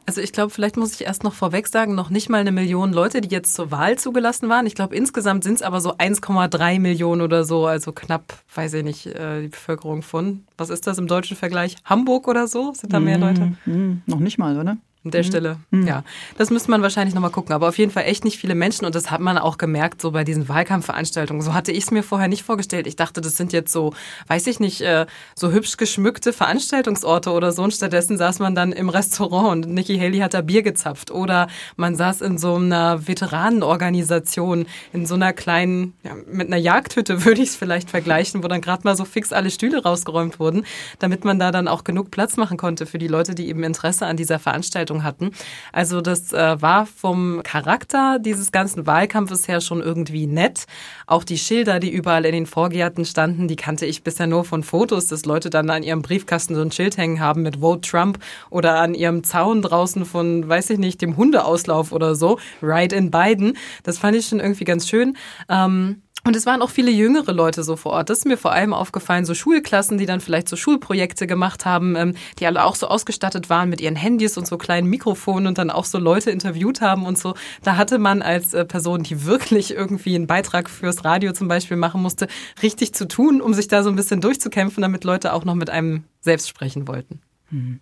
Also 0.09 0.21
ich 0.21 0.31
glaube, 0.31 0.49
vielleicht 0.49 0.75
muss 0.75 0.95
ich 0.95 1.05
erst 1.05 1.23
noch 1.23 1.35
vorweg 1.35 1.67
sagen, 1.67 1.93
noch 1.93 2.09
nicht 2.09 2.29
mal 2.29 2.39
eine 2.39 2.51
Million 2.51 2.93
Leute, 2.93 3.21
die 3.21 3.29
jetzt 3.29 3.53
zur 3.53 3.69
Wahl 3.69 3.99
zugelassen 3.99 4.49
waren. 4.49 4.65
Ich 4.65 4.73
glaube, 4.73 4.95
insgesamt 4.95 5.43
sind 5.43 5.55
es 5.55 5.61
aber 5.61 5.81
so 5.81 5.97
1,3 5.97 6.79
Millionen 6.79 7.21
oder 7.21 7.43
so, 7.43 7.67
also 7.67 7.91
knapp, 7.91 8.33
weiß 8.55 8.73
ich 8.73 8.83
nicht, 8.83 9.05
äh, 9.05 9.43
die 9.43 9.47
Bevölkerung 9.49 10.01
von, 10.01 10.45
was 10.57 10.71
ist 10.71 10.87
das 10.87 10.97
im 10.97 11.05
deutschen 11.05 11.37
Vergleich? 11.37 11.75
Hamburg 11.85 12.27
oder 12.27 12.47
so? 12.47 12.73
Sind 12.73 12.91
da 12.91 12.99
mehr 12.99 13.19
Leute? 13.19 13.51
Mm, 13.67 13.71
mm, 13.71 14.01
noch 14.07 14.19
nicht 14.19 14.39
mal, 14.39 14.59
oder? 14.59 14.77
An 15.05 15.11
der 15.11 15.23
mhm. 15.23 15.27
Stelle, 15.27 15.57
mhm. 15.71 15.87
ja. 15.87 16.03
Das 16.37 16.49
müsste 16.49 16.69
man 16.69 16.81
wahrscheinlich 16.81 17.15
nochmal 17.15 17.31
gucken. 17.31 17.55
Aber 17.55 17.69
auf 17.69 17.77
jeden 17.77 17.89
Fall 17.89 18.03
echt 18.03 18.25
nicht 18.25 18.37
viele 18.37 18.53
Menschen. 18.53 18.85
Und 18.85 18.95
das 18.95 19.09
hat 19.09 19.21
man 19.21 19.37
auch 19.37 19.57
gemerkt, 19.57 20.01
so 20.01 20.11
bei 20.11 20.25
diesen 20.25 20.49
Wahlkampfveranstaltungen. 20.49 21.41
So 21.41 21.53
hatte 21.53 21.71
ich 21.71 21.85
es 21.85 21.91
mir 21.91 22.03
vorher 22.03 22.27
nicht 22.27 22.43
vorgestellt. 22.43 22.85
Ich 22.85 22.97
dachte, 22.97 23.21
das 23.21 23.37
sind 23.37 23.53
jetzt 23.53 23.71
so, 23.71 23.93
weiß 24.27 24.45
ich 24.47 24.59
nicht, 24.59 24.81
äh, 24.81 25.05
so 25.35 25.53
hübsch 25.53 25.77
geschmückte 25.77 26.33
Veranstaltungsorte 26.33 27.31
oder 27.31 27.53
so. 27.53 27.63
Und 27.63 27.73
stattdessen 27.73 28.17
saß 28.17 28.39
man 28.39 28.55
dann 28.55 28.73
im 28.73 28.89
Restaurant 28.89 29.65
und 29.65 29.73
Nikki 29.73 29.97
Haley 29.97 30.19
hat 30.19 30.33
da 30.33 30.41
Bier 30.41 30.63
gezapft. 30.63 31.11
Oder 31.11 31.47
man 31.77 31.95
saß 31.95 32.19
in 32.19 32.37
so 32.37 32.55
einer 32.55 33.07
Veteranenorganisation, 33.07 34.65
in 34.91 35.05
so 35.05 35.15
einer 35.15 35.31
kleinen, 35.31 35.93
ja, 36.03 36.11
mit 36.29 36.47
einer 36.47 36.57
Jagdhütte 36.57 37.23
würde 37.23 37.41
ich 37.41 37.51
es 37.51 37.55
vielleicht 37.55 37.89
vergleichen, 37.89 38.43
wo 38.43 38.49
dann 38.49 38.59
gerade 38.59 38.83
mal 38.83 38.97
so 38.97 39.05
fix 39.05 39.31
alle 39.31 39.49
Stühle 39.49 39.81
rausgeräumt 39.81 40.41
wurden, 40.41 40.65
damit 40.99 41.23
man 41.23 41.39
da 41.39 41.53
dann 41.53 41.69
auch 41.69 41.85
genug 41.85 42.11
Platz 42.11 42.35
machen 42.35 42.57
konnte 42.57 42.85
für 42.85 42.97
die 42.97 43.07
Leute, 43.07 43.33
die 43.33 43.47
eben 43.47 43.63
Interesse 43.63 44.05
an 44.05 44.17
dieser 44.17 44.39
Veranstaltung 44.39 44.88
Veranstaltung 44.89 45.03
hatten. 45.03 45.31
Also 45.71 46.01
das 46.01 46.33
äh, 46.33 46.61
war 46.61 46.85
vom 46.85 47.41
Charakter 47.43 48.19
dieses 48.19 48.51
ganzen 48.51 48.87
Wahlkampfes 48.87 49.47
her 49.47 49.61
schon 49.61 49.81
irgendwie 49.81 50.27
nett. 50.27 50.65
Auch 51.07 51.23
die 51.23 51.37
Schilder, 51.37 51.79
die 51.79 51.91
überall 51.91 52.25
in 52.25 52.33
den 52.33 52.45
Vorgärten 52.45 53.05
standen, 53.05 53.47
die 53.47 53.55
kannte 53.55 53.85
ich 53.85 54.03
bisher 54.03 54.27
nur 54.27 54.43
von 54.43 54.63
Fotos, 54.63 55.07
dass 55.07 55.25
Leute 55.25 55.49
dann 55.49 55.69
an 55.69 55.83
ihrem 55.83 56.01
Briefkasten 56.01 56.55
so 56.55 56.61
ein 56.61 56.71
Schild 56.71 56.97
hängen 56.97 57.19
haben 57.19 57.43
mit 57.43 57.57
Vote 57.57 57.87
Trump 57.87 58.19
oder 58.49 58.79
an 58.79 58.93
ihrem 58.93 59.23
Zaun 59.23 59.61
draußen 59.61 60.05
von, 60.05 60.47
weiß 60.47 60.71
ich 60.71 60.79
nicht, 60.79 61.01
dem 61.01 61.17
Hundeauslauf 61.17 61.91
oder 61.91 62.15
so, 62.15 62.39
Ride 62.61 62.95
in 62.95 63.11
Biden. 63.11 63.57
Das 63.83 63.97
fand 63.99 64.15
ich 64.15 64.27
schon 64.27 64.39
irgendwie 64.39 64.65
ganz 64.65 64.87
schön. 64.87 65.15
Ähm, 65.49 66.01
und 66.25 66.35
es 66.35 66.45
waren 66.45 66.61
auch 66.61 66.69
viele 66.69 66.91
jüngere 66.91 67.31
Leute 67.31 67.63
so 67.63 67.75
vor 67.75 67.93
Ort. 67.93 68.09
Das 68.09 68.19
ist 68.19 68.25
mir 68.25 68.37
vor 68.37 68.51
allem 68.51 68.73
aufgefallen, 68.73 69.25
so 69.25 69.33
Schulklassen, 69.33 69.97
die 69.97 70.05
dann 70.05 70.19
vielleicht 70.19 70.49
so 70.49 70.55
Schulprojekte 70.55 71.27
gemacht 71.27 71.65
haben, 71.65 71.95
ähm, 71.95 72.13
die 72.39 72.45
alle 72.45 72.63
auch 72.63 72.75
so 72.75 72.87
ausgestattet 72.87 73.49
waren 73.49 73.69
mit 73.69 73.79
ihren 73.79 73.95
Handys 73.95 74.37
und 74.37 74.45
so 74.45 74.57
kleinen 74.57 74.89
Mikrofonen 74.89 75.47
und 75.47 75.57
dann 75.57 75.69
auch 75.69 75.85
so 75.85 75.97
Leute 75.97 76.31
interviewt 76.31 76.81
haben 76.81 77.05
und 77.05 77.17
so. 77.17 77.35
Da 77.63 77.77
hatte 77.77 77.99
man 77.99 78.21
als 78.21 78.53
äh, 78.53 78.65
Person, 78.65 79.03
die 79.03 79.25
wirklich 79.25 79.73
irgendwie 79.73 80.15
einen 80.15 80.27
Beitrag 80.27 80.69
fürs 80.69 81.05
Radio 81.05 81.31
zum 81.31 81.47
Beispiel 81.47 81.77
machen 81.77 82.01
musste, 82.01 82.27
richtig 82.61 82.93
zu 82.93 83.07
tun, 83.07 83.41
um 83.41 83.53
sich 83.53 83.67
da 83.67 83.83
so 83.83 83.89
ein 83.89 83.95
bisschen 83.95 84.21
durchzukämpfen, 84.21 84.81
damit 84.81 85.03
Leute 85.03 85.33
auch 85.33 85.45
noch 85.45 85.55
mit 85.55 85.69
einem 85.69 86.03
selbst 86.21 86.49
sprechen 86.49 86.87
wollten. 86.87 87.21
Mhm. 87.51 87.79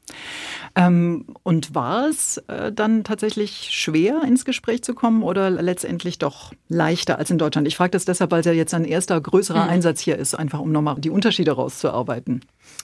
Ähm, 0.75 1.25
und 1.43 1.75
war 1.75 2.07
es 2.07 2.37
äh, 2.47 2.71
dann 2.71 3.03
tatsächlich 3.03 3.69
schwer, 3.71 4.21
ins 4.23 4.45
Gespräch 4.45 4.83
zu 4.83 4.93
kommen 4.93 5.23
oder 5.23 5.49
letztendlich 5.49 6.19
doch 6.19 6.53
leichter 6.67 7.17
als 7.17 7.29
in 7.29 7.37
Deutschland? 7.37 7.67
Ich 7.67 7.77
frage 7.77 7.91
das 7.91 8.05
deshalb, 8.05 8.31
weil 8.31 8.41
es 8.41 8.45
ja 8.45 8.53
jetzt 8.53 8.73
ein 8.73 8.85
erster 8.85 9.19
größerer 9.19 9.65
mhm. 9.65 9.69
Einsatz 9.69 9.99
hier 9.99 10.17
ist, 10.17 10.35
einfach 10.35 10.59
um 10.59 10.71
nochmal 10.71 10.95
die 10.99 11.09
Unterschiede 11.09 11.51
rauszuarbeiten. 11.51 12.41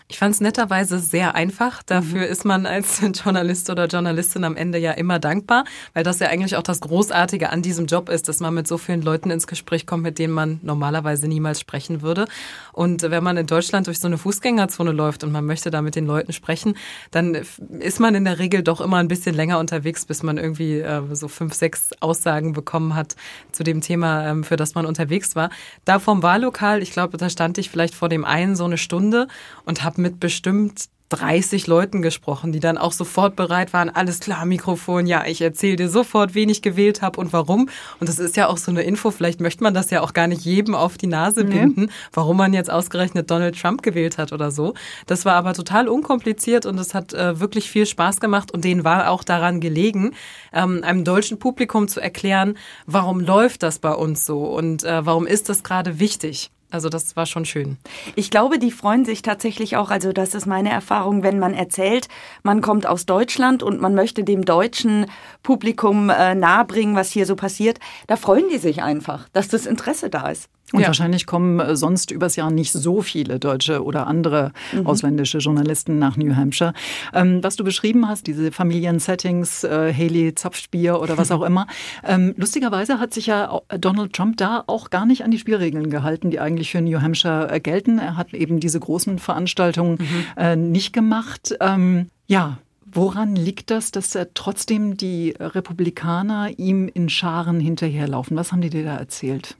Ich 0.10 0.20
fand 0.20 0.36
es 0.36 0.42
netterweise 0.42 1.00
sehr 1.00 1.34
einfach. 1.34 1.82
Dafür 1.82 2.26
mhm. 2.26 2.32
ist 2.32 2.46
man 2.46 2.66
als 2.66 3.02
Journalist 3.24 3.70
oder 3.70 3.88
Journalistin 3.88 4.44
am 4.44 4.56
Ende 4.56 4.78
ja 4.78 4.92
immer 4.92 5.18
dankbar, 5.18 5.64
weil 5.94 6.04
das 6.04 6.20
ja 6.20 6.28
eigentlich 6.28 6.56
auch 6.56 6.64
das 6.64 6.82
Großartige 6.82 7.50
an 7.50 7.62
diesem 7.62 7.88
Job 7.88 8.10
ist, 8.10 8.28
dass 8.28 8.40
man 8.40 8.54
mit 8.54 8.68
so 8.68 8.78
vielen 8.78 9.02
Leuten 9.02 9.32
ins 9.32 9.48
Gespräch 9.48 9.88
kommt, 9.88 10.04
mit 10.04 10.20
denen 10.20 10.34
man 10.34 10.60
normalerweise 10.62 11.28
niemals 11.28 11.60
sprechen 11.60 12.02
würde. 12.02 12.28
Und 12.74 13.02
wenn 13.02 13.24
man 13.24 13.38
in 13.38 13.48
Deutschland 13.48 13.88
durch 13.88 14.00
so 14.00 14.08
eine 14.08 14.18
Fußgängerzone 14.18 14.92
läuft 14.92 15.24
und 15.24 15.32
man 15.32 15.46
möchte 15.46 15.72
da 15.72 15.82
mit 15.82 15.96
den 15.96 16.06
Leuten 16.06 16.34
sprechen, 16.34 16.76
dann 17.12 17.36
ist 17.80 18.00
man 18.00 18.14
in 18.14 18.26
der 18.26 18.40
Regel 18.40 18.62
doch 18.62 18.82
immer 18.82 18.98
ein 18.98 19.08
bisschen 19.08 19.36
länger 19.36 19.58
unterwegs, 19.60 20.06
bis 20.06 20.22
man 20.22 20.38
irgendwie 20.38 20.80
äh, 20.80 21.02
so 21.14 21.28
fünf, 21.28 21.54
sechs 21.54 21.90
Aussagen 22.02 22.54
bekommen 22.54 22.96
hat 22.96 23.16
zu 23.52 23.64
dem 23.64 23.82
Thema, 23.82 24.28
ähm, 24.28 24.44
für 24.44 24.58
das 24.58 24.76
man 24.76 24.86
unterwegs 24.86 25.36
war. 25.36 25.50
Da 25.86 26.00
vom 26.00 26.22
Wahllokal, 26.24 26.82
ich 26.84 26.92
glaube, 26.92 27.18
da 27.18 27.30
stand 27.30 27.58
ich 27.58 27.70
vielleicht 27.70 27.96
vor 27.96 28.10
dem 28.10 28.26
einen 28.26 28.56
so 28.56 28.66
eine 28.66 28.78
Stunde 28.78 29.28
und 29.66 29.83
habe 29.84 30.02
mit 30.02 30.20
bestimmt 30.20 30.90
30 31.14 31.68
Leuten 31.68 32.02
gesprochen, 32.02 32.52
die 32.52 32.60
dann 32.60 32.78
auch 32.78 32.92
sofort 32.92 33.36
bereit 33.36 33.72
waren, 33.72 33.90
alles 33.92 34.20
klar, 34.20 34.46
Mikrofon, 34.46 35.06
ja, 35.06 35.26
ich 35.26 35.42
erzähle 35.42 35.76
dir 35.76 35.90
sofort, 35.90 36.34
wen 36.34 36.50
ich 36.50 36.64
gewählt 36.64 37.04
habe 37.04 37.20
und 37.20 37.32
warum. 37.34 37.70
Und 38.00 38.10
das 38.10 38.18
ist 38.18 38.36
ja 38.36 38.48
auch 38.48 38.58
so 38.58 38.72
eine 38.72 38.82
Info, 38.82 39.12
vielleicht 39.12 39.40
möchte 39.40 39.64
man 39.64 39.76
das 39.76 39.92
ja 39.92 40.02
auch 40.02 40.14
gar 40.14 40.28
nicht 40.28 40.44
jedem 40.44 40.74
auf 40.74 40.98
die 40.98 41.08
Nase 41.08 41.46
binden, 41.46 41.86
nee. 41.86 41.92
warum 42.14 42.38
man 42.38 42.54
jetzt 42.54 42.72
ausgerechnet 42.72 43.30
Donald 43.30 43.60
Trump 43.60 43.84
gewählt 43.84 44.18
hat 44.18 44.34
oder 44.34 44.50
so. 44.50 44.74
Das 45.06 45.24
war 45.24 45.36
aber 45.36 45.54
total 45.54 45.88
unkompliziert 45.88 46.66
und 46.66 46.80
es 46.80 46.96
hat 46.96 47.14
äh, 47.14 47.40
wirklich 47.40 47.70
viel 47.70 47.86
Spaß 47.86 48.20
gemacht 48.20 48.52
und 48.52 48.64
denen 48.64 48.84
war 48.84 49.12
auch 49.12 49.24
daran 49.24 49.60
gelegen, 49.60 50.14
ähm, 50.52 50.84
einem 50.84 51.04
deutschen 51.04 51.38
Publikum 51.38 51.88
zu 51.88 52.00
erklären, 52.00 52.58
warum 52.88 53.20
läuft 53.20 53.62
das 53.62 53.78
bei 53.78 53.94
uns 53.94 54.26
so 54.26 54.46
und 54.46 54.84
äh, 54.84 55.06
warum 55.06 55.28
ist 55.28 55.50
das 55.50 55.64
gerade 55.64 56.00
wichtig. 56.00 56.50
Also 56.74 56.90
das 56.90 57.16
war 57.16 57.28
schon 57.28 57.46
schön. 57.46 57.78
Ich 58.16 58.32
glaube, 58.32 58.58
die 58.58 58.72
freuen 58.72 59.06
sich 59.06 59.22
tatsächlich 59.22 59.78
auch, 59.78 59.92
also 59.92 60.12
das 60.12 60.34
ist 60.34 60.48
meine 60.48 60.72
Erfahrung, 60.72 61.22
wenn 61.22 61.38
man 61.38 61.54
erzählt, 61.54 62.08
man 62.42 62.62
kommt 62.62 62.88
aus 62.88 63.06
Deutschland 63.06 63.62
und 63.62 63.80
man 63.80 63.94
möchte 63.94 64.24
dem 64.24 64.44
deutschen 64.44 65.06
Publikum 65.44 66.10
äh, 66.10 66.34
nahebringen, 66.34 66.96
was 66.96 67.12
hier 67.12 67.28
so 67.28 67.36
passiert, 67.36 67.80
da 68.08 68.16
freuen 68.16 68.50
die 68.50 68.58
sich 68.58 68.82
einfach, 68.82 69.30
dass 69.34 69.50
das 69.50 69.68
Interesse 69.68 70.10
da 70.10 70.30
ist. 70.30 70.50
Und 70.74 70.82
ja. 70.82 70.88
wahrscheinlich 70.88 71.28
kommen 71.28 71.60
äh, 71.60 71.76
sonst 71.76 72.12
übers 72.12 72.36
Jahr 72.36 72.52
nicht 72.52 72.72
so 72.72 73.02
viele 73.02 73.40
deutsche 73.40 73.84
oder 73.84 74.08
andere 74.08 74.52
mhm. 74.74 74.88
ausländische 74.88 75.38
Journalisten 75.38 76.00
nach 76.00 76.18
New 76.18 76.36
Hampshire. 76.36 76.74
Ähm, 77.14 77.44
was 77.44 77.56
du 77.56 77.64
beschrieben 77.64 78.08
hast, 78.08 78.26
diese 78.26 78.52
Familiensettings, 78.52 79.64
äh, 79.64 79.94
Haley 79.94 80.34
Zapfspier 80.34 81.00
oder 81.00 81.18
was 81.18 81.30
auch 81.32 81.44
immer. 81.44 81.68
Ähm, 82.04 82.34
lustigerweise 82.38 83.00
hat 83.00 83.14
sich 83.14 83.28
ja 83.28 83.62
Donald 83.70 84.14
Trump 84.14 84.38
da 84.38 84.64
auch 84.66 84.90
gar 84.90 85.06
nicht 85.06 85.24
an 85.24 85.30
die 85.30 85.38
Spielregeln 85.38 85.92
gehalten, 85.92 86.32
die 86.32 86.40
eigentlich 86.40 86.72
für 86.72 86.82
New 86.82 87.00
Hampshire 87.02 87.52
äh, 87.52 87.60
gelten. 87.60 88.00
Er 88.00 88.18
hat 88.18 88.34
eben 88.34 88.60
diese 88.60 88.80
großen 88.80 89.20
Veranstaltungen 89.20 90.00
mhm. 90.00 90.26
äh, 90.36 90.56
nicht 90.56 90.92
gemacht. 90.92 91.56
Ähm, 91.62 92.10
ja, 92.26 92.58
Woran 92.96 93.36
liegt 93.36 93.72
das, 93.72 93.90
dass 93.90 94.14
er 94.14 94.36
trotzdem 94.36 94.98
die 94.98 95.34
Republikaner 95.40 96.52
ihm 96.58 96.88
in 96.88 97.10
Scharen 97.10 97.60
hinterherlaufen? 97.60 98.38
Was 98.38 98.52
haben 98.52 98.62
die 98.62 98.70
dir 98.70 98.84
da 98.84 98.98
erzählt? 98.98 99.58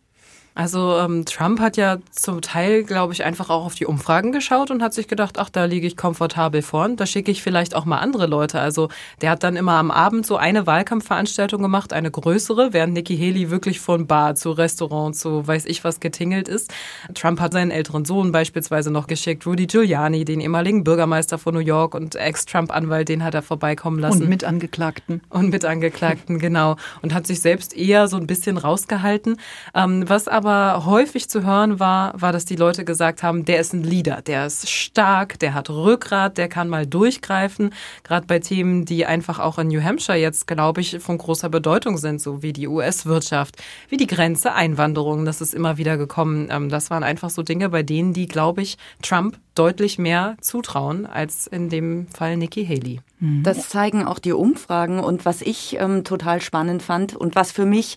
Also 0.56 0.98
ähm, 1.00 1.26
Trump 1.26 1.60
hat 1.60 1.78
ja 1.78 1.98
zum 2.12 2.42
Teil, 2.42 2.84
glaube 2.84 3.14
ich, 3.14 3.24
einfach 3.24 3.50
auch 3.50 3.66
auf 3.66 3.74
die 3.74 3.88
Umfragen 3.88 4.32
geschaut 4.32 4.70
und 4.70 4.84
hat 4.84 4.94
sich 4.94 5.08
gedacht, 5.08 5.40
ach, 5.40 5.50
da 5.50 5.66
liege 5.66 5.88
ich 5.88 5.98
komfortabel 5.98 6.62
vorn, 6.62 6.96
da 6.96 7.08
schicke 7.08 7.32
ich 7.32 7.42
vielleicht 7.42 7.76
auch 7.76 7.86
mal 7.86 7.98
andere 7.98 8.28
Leute. 8.28 8.60
Also 8.60 8.90
der 9.22 9.32
hat 9.32 9.44
dann 9.44 9.56
immer 9.56 9.74
am 9.74 9.90
Abend 9.90 10.28
so 10.28 10.38
eine 10.38 10.68
Wahlkampfveranstaltung 10.68 11.62
gemacht, 11.62 11.92
eine 11.92 12.12
größere, 12.12 12.72
während 12.72 12.94
Nikki 12.94 13.18
Haley 13.18 13.50
wirklich 13.50 13.80
von 13.80 14.06
Bar 14.06 14.36
zu 14.36 14.52
Restaurant 14.52 15.16
zu 15.16 15.48
weiß 15.48 15.66
ich 15.66 15.84
was 15.84 16.00
getingelt 16.00 16.48
ist. 16.48 16.72
Trump 17.16 17.40
hat 17.40 17.54
seinen 17.54 17.72
älteren 17.72 18.06
Sohn 18.06 18.32
beispielsweise 18.32 18.92
noch 18.92 19.08
geschickt, 19.08 19.48
Rudy 19.48 19.66
Giuliani, 19.66 20.24
den 20.24 20.40
ehemaligen 20.40 20.84
Bürgermeister 20.84 21.40
von 21.40 21.56
New 21.56 21.62
York 21.62 21.96
und 21.96 22.16
Ex-Trump-Anwalt, 22.16 23.10
den 23.10 23.24
hat 23.24 23.34
er 23.34 23.42
vorbeikommen 23.42 23.98
lassen. 23.98 24.24
Und 24.24 24.30
mit 24.30 24.44
Angeklagten. 24.44 25.22
Und 25.30 25.50
mit 25.50 25.66
Angeklagten, 25.66 26.38
genau. 26.40 26.76
Und 27.02 27.14
hat 27.16 27.26
sich 27.26 27.40
selbst 27.40 27.76
eher 27.76 28.08
so 28.08 28.18
ein 28.18 28.28
bisschen 28.28 28.58
rausgehalten. 28.58 29.38
Ähm, 29.74 30.08
was 30.08 30.28
aber 30.28 30.43
aber 30.44 30.86
häufig 30.86 31.30
zu 31.30 31.44
hören 31.44 31.80
war, 31.80 32.20
war, 32.20 32.32
dass 32.32 32.46
die 32.46 32.56
Leute 32.56 32.86
gesagt 32.86 33.24
haben, 33.24 33.46
der 33.46 33.60
ist 33.60 33.74
ein 33.74 33.84
Leader, 33.84 34.22
der 34.22 34.46
ist 34.46 34.70
stark, 34.70 35.40
der 35.40 35.54
hat 35.54 35.70
Rückgrat, 35.70 36.38
der 36.38 36.50
kann 36.50 36.70
mal 36.70 36.86
durchgreifen. 36.86 37.74
Gerade 38.04 38.28
bei 38.28 38.40
Themen, 38.40 38.86
die 38.86 39.06
einfach 39.06 39.40
auch 39.40 39.58
in 39.58 39.70
New 39.70 39.82
Hampshire 39.82 40.18
jetzt, 40.18 40.48
glaube 40.48 40.82
ich, 40.82 41.00
von 41.00 41.18
großer 41.18 41.50
Bedeutung 41.50 41.98
sind, 41.98 42.22
so 42.22 42.44
wie 42.44 42.54
die 42.54 42.68
US-Wirtschaft, 42.68 43.56
wie 43.90 43.98
die 43.98 44.08
Grenze, 44.08 44.54
Einwanderung, 44.54 45.26
das 45.26 45.42
ist 45.42 45.54
immer 45.54 45.78
wieder 45.78 45.98
gekommen. 45.98 46.50
Ähm, 46.52 46.70
das 46.70 46.90
waren 46.90 47.04
einfach 47.04 47.30
so 47.30 47.42
Dinge, 47.42 47.70
bei 47.70 47.84
denen 47.84 48.14
die, 48.14 48.28
glaube 48.28 48.62
ich, 48.62 48.78
Trump 49.02 49.38
deutlich 49.56 49.98
mehr 49.98 50.36
zutrauen 50.42 51.06
als 51.06 51.48
in 51.48 51.70
dem 51.70 52.08
Fall 52.08 52.38
Nikki 52.38 52.66
Haley. 52.66 53.02
Mhm. 53.24 53.44
Das 53.44 53.70
zeigen 53.70 54.06
auch 54.06 54.20
die 54.20 54.34
Umfragen 54.34 55.00
und 55.00 55.24
was 55.24 55.42
ich 55.42 55.78
ähm, 55.80 56.04
total 56.04 56.42
spannend 56.42 56.84
fand 56.84 57.16
und 57.16 57.36
was 57.36 57.54
für 57.54 57.66
mich 57.66 57.96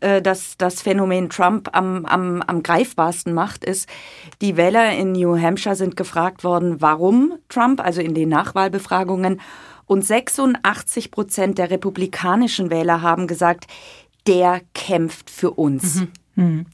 äh, 0.00 0.20
das, 0.20 0.56
das 0.58 0.82
Phänomen 0.82 1.30
Trump 1.30 1.70
am, 1.72 2.04
am, 2.06 2.42
am 2.42 2.62
greifbarsten 2.64 3.32
macht, 3.32 3.64
ist, 3.64 3.88
die 4.40 4.56
Wähler 4.56 4.90
in 4.96 5.12
New 5.12 5.38
Hampshire 5.40 5.76
sind 5.76 5.96
gefragt 5.96 6.42
worden, 6.42 6.80
warum 6.80 7.34
Trump, 7.48 7.80
also 7.80 8.00
in 8.00 8.14
den 8.14 8.28
Nachwahlbefragungen, 8.28 9.40
und 9.86 10.04
86 10.04 11.10
Prozent 11.10 11.58
der 11.58 11.70
republikanischen 11.70 12.70
Wähler 12.70 13.02
haben 13.02 13.28
gesagt, 13.28 13.66
der 14.26 14.62
kämpft 14.72 15.30
für 15.30 15.52
uns. 15.52 15.96
Mhm. 15.96 16.08
Hm. 16.36 16.66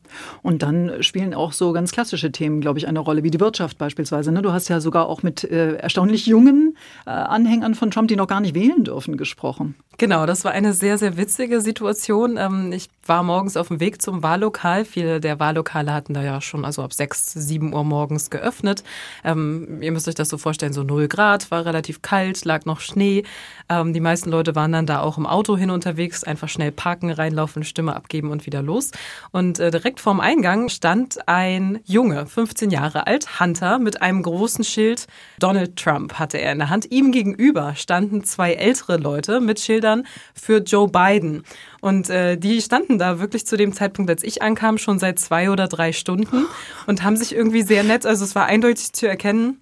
Und 0.42 0.62
dann 0.62 1.02
spielen 1.02 1.34
auch 1.34 1.52
so 1.52 1.72
ganz 1.72 1.92
klassische 1.92 2.32
Themen, 2.32 2.60
glaube 2.60 2.78
ich, 2.78 2.88
eine 2.88 2.98
Rolle, 2.98 3.22
wie 3.22 3.30
die 3.30 3.40
Wirtschaft 3.40 3.76
beispielsweise. 3.78 4.32
Ne? 4.32 4.42
Du 4.42 4.52
hast 4.52 4.68
ja 4.68 4.80
sogar 4.80 5.06
auch 5.06 5.22
mit 5.22 5.44
äh, 5.44 5.74
erstaunlich 5.74 6.26
jungen 6.26 6.76
äh, 7.06 7.10
Anhängern 7.10 7.74
von 7.74 7.90
Trump, 7.90 8.08
die 8.08 8.16
noch 8.16 8.26
gar 8.26 8.40
nicht 8.40 8.54
wählen 8.54 8.84
dürfen, 8.84 9.16
gesprochen. 9.16 9.74
Genau, 9.98 10.24
das 10.24 10.44
war 10.44 10.52
eine 10.52 10.72
sehr, 10.72 10.96
sehr 10.96 11.18
witzige 11.18 11.60
Situation. 11.60 12.38
Ähm, 12.38 12.72
ich 12.72 12.88
war 13.04 13.22
morgens 13.22 13.58
auf 13.58 13.68
dem 13.68 13.80
Weg 13.80 14.00
zum 14.00 14.22
Wahllokal. 14.22 14.86
Viele 14.86 15.20
der 15.20 15.38
Wahllokale 15.38 15.92
hatten 15.92 16.14
da 16.14 16.22
ja 16.22 16.40
schon 16.40 16.64
also 16.64 16.82
ab 16.82 16.94
6, 16.94 17.34
7 17.34 17.74
Uhr 17.74 17.84
morgens 17.84 18.30
geöffnet. 18.30 18.82
Ähm, 19.24 19.82
ihr 19.82 19.92
müsst 19.92 20.08
euch 20.08 20.14
das 20.14 20.30
so 20.30 20.38
vorstellen, 20.38 20.72
so 20.72 20.84
0 20.84 21.06
Grad, 21.08 21.50
war 21.50 21.66
relativ 21.66 22.00
kalt, 22.00 22.46
lag 22.46 22.64
noch 22.64 22.80
Schnee. 22.80 23.24
Ähm, 23.68 23.92
die 23.92 24.00
meisten 24.00 24.30
Leute 24.30 24.54
waren 24.54 24.72
dann 24.72 24.86
da 24.86 25.00
auch 25.00 25.18
im 25.18 25.26
Auto 25.26 25.56
hin 25.56 25.70
unterwegs, 25.70 26.24
einfach 26.24 26.48
schnell 26.48 26.72
parken, 26.72 27.10
reinlaufen, 27.10 27.62
Stimme 27.62 27.94
abgeben 27.94 28.30
und 28.30 28.46
wieder 28.46 28.62
los. 28.62 28.92
Und 29.32 29.49
äh, 29.58 29.70
direkt 29.70 30.00
vorm 30.00 30.20
Eingang 30.20 30.68
stand 30.68 31.26
ein 31.28 31.80
Junge, 31.84 32.26
15 32.26 32.70
Jahre 32.70 33.06
alt, 33.06 33.40
Hunter, 33.40 33.78
mit 33.78 34.02
einem 34.02 34.22
großen 34.22 34.64
Schild. 34.64 35.06
Donald 35.38 35.76
Trump 35.76 36.14
hatte 36.14 36.38
er 36.38 36.52
in 36.52 36.58
der 36.58 36.70
Hand. 36.70 36.90
Ihm 36.90 37.10
gegenüber 37.10 37.74
standen 37.74 38.24
zwei 38.24 38.52
ältere 38.52 38.98
Leute 38.98 39.40
mit 39.40 39.58
Schildern 39.58 40.06
für 40.34 40.58
Joe 40.58 40.88
Biden. 40.88 41.42
Und 41.80 42.10
äh, 42.10 42.36
die 42.36 42.60
standen 42.60 42.98
da 42.98 43.18
wirklich 43.18 43.46
zu 43.46 43.56
dem 43.56 43.72
Zeitpunkt, 43.72 44.10
als 44.10 44.22
ich 44.22 44.42
ankam, 44.42 44.78
schon 44.78 44.98
seit 44.98 45.18
zwei 45.18 45.50
oder 45.50 45.66
drei 45.66 45.92
Stunden 45.92 46.46
und 46.86 47.02
haben 47.02 47.16
sich 47.16 47.34
irgendwie 47.34 47.62
sehr 47.62 47.82
nett, 47.82 48.06
also 48.06 48.24
es 48.24 48.34
war 48.34 48.46
eindeutig 48.46 48.92
zu 48.92 49.08
erkennen, 49.08 49.60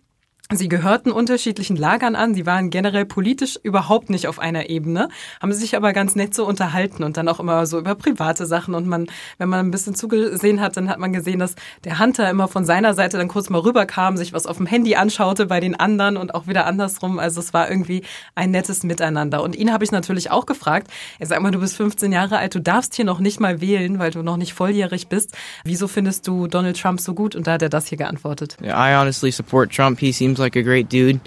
Sie 0.51 0.71
gehörten 0.71 1.13
unterschiedlichen 1.13 1.77
Lagern 1.77 2.17
an, 2.17 2.33
sie 2.33 2.47
waren 2.47 2.71
generell 2.71 3.05
politisch 3.05 3.59
überhaupt 3.63 4.09
nicht 4.09 4.27
auf 4.27 4.39
einer 4.39 4.71
Ebene, 4.71 5.11
haben 5.43 5.53
sich 5.53 5.77
aber 5.77 5.93
ganz 5.93 6.17
nett 6.17 6.35
so 6.35 6.47
unterhalten 6.47 7.05
und 7.05 7.19
dann 7.19 7.29
auch 7.29 7.39
immer 7.39 7.67
so 7.67 7.79
über 7.79 7.95
private 7.95 8.47
Sachen 8.47 8.75
und 8.75 8.87
man, 8.87 9.09
wenn 9.37 9.51
man 9.51 9.67
ein 9.67 9.71
bisschen 9.71 9.95
zugesehen 9.95 10.63
hat, 10.63 10.79
dann 10.79 10.89
hat 10.89 10.99
man 11.01 11.13
gesehen, 11.13 11.39
dass 11.39 11.55
der 11.85 11.99
Hunter 11.99 12.31
immer 12.31 12.49
von 12.49 12.65
seiner 12.65 12.95
Seite 12.95 13.19
dann 13.19 13.29
kurz 13.29 13.51
mal 13.51 13.59
rüberkam, 13.59 14.17
sich 14.17 14.33
was 14.33 14.47
auf 14.47 14.57
dem 14.57 14.65
Handy 14.65 14.95
anschaute 14.95 15.45
bei 15.45 15.61
den 15.61 15.79
anderen 15.79 16.17
und 16.17 16.35
auch 16.35 16.47
wieder 16.47 16.65
andersrum, 16.65 17.19
also 17.19 17.41
es 17.41 17.53
war 17.53 17.71
irgendwie 17.71 18.03
ein 18.35 18.51
nettes 18.51 18.85
Miteinander. 18.85 19.43
Und 19.43 19.55
ihn 19.55 19.71
habe 19.71 19.85
ich 19.85 19.93
natürlich 19.93 20.31
auch 20.31 20.47
gefragt, 20.47 20.91
er 21.19 21.27
sagt 21.27 21.43
mal, 21.43 21.51
du 21.51 21.61
bist 21.61 21.77
15 21.77 22.11
Jahre 22.11 22.39
alt, 22.39 22.55
du 22.55 22.63
darfst 22.63 22.95
hier 22.95 23.05
noch 23.05 23.19
nicht 23.19 23.39
mal 23.39 23.61
wählen, 23.61 23.99
weil 23.99 24.13
du 24.13 24.23
noch 24.23 24.39
nicht 24.39 24.55
volljährig 24.55 25.09
bist, 25.09 25.37
wieso 25.65 25.89
findest 25.89 26.27
du 26.27 26.47
Donald 26.47 26.81
Trump 26.81 27.03
so 27.03 27.13
gut? 27.13 27.37
Und 27.37 27.47
da 27.47 27.53
hat 27.53 27.61
er 27.61 27.69
das 27.69 27.89
hier 27.89 27.99
geantwortet. 27.99 28.57
Yeah, 28.63 28.79
I 28.79 28.99
honestly 28.99 29.31
support 29.31 29.71
Trump, 29.71 30.01
he 30.01 30.11
seems 30.11 30.38
seems 30.39 30.45
like 30.45 30.57
a 30.57 30.63
great 30.63 30.89
dude. 30.89 31.21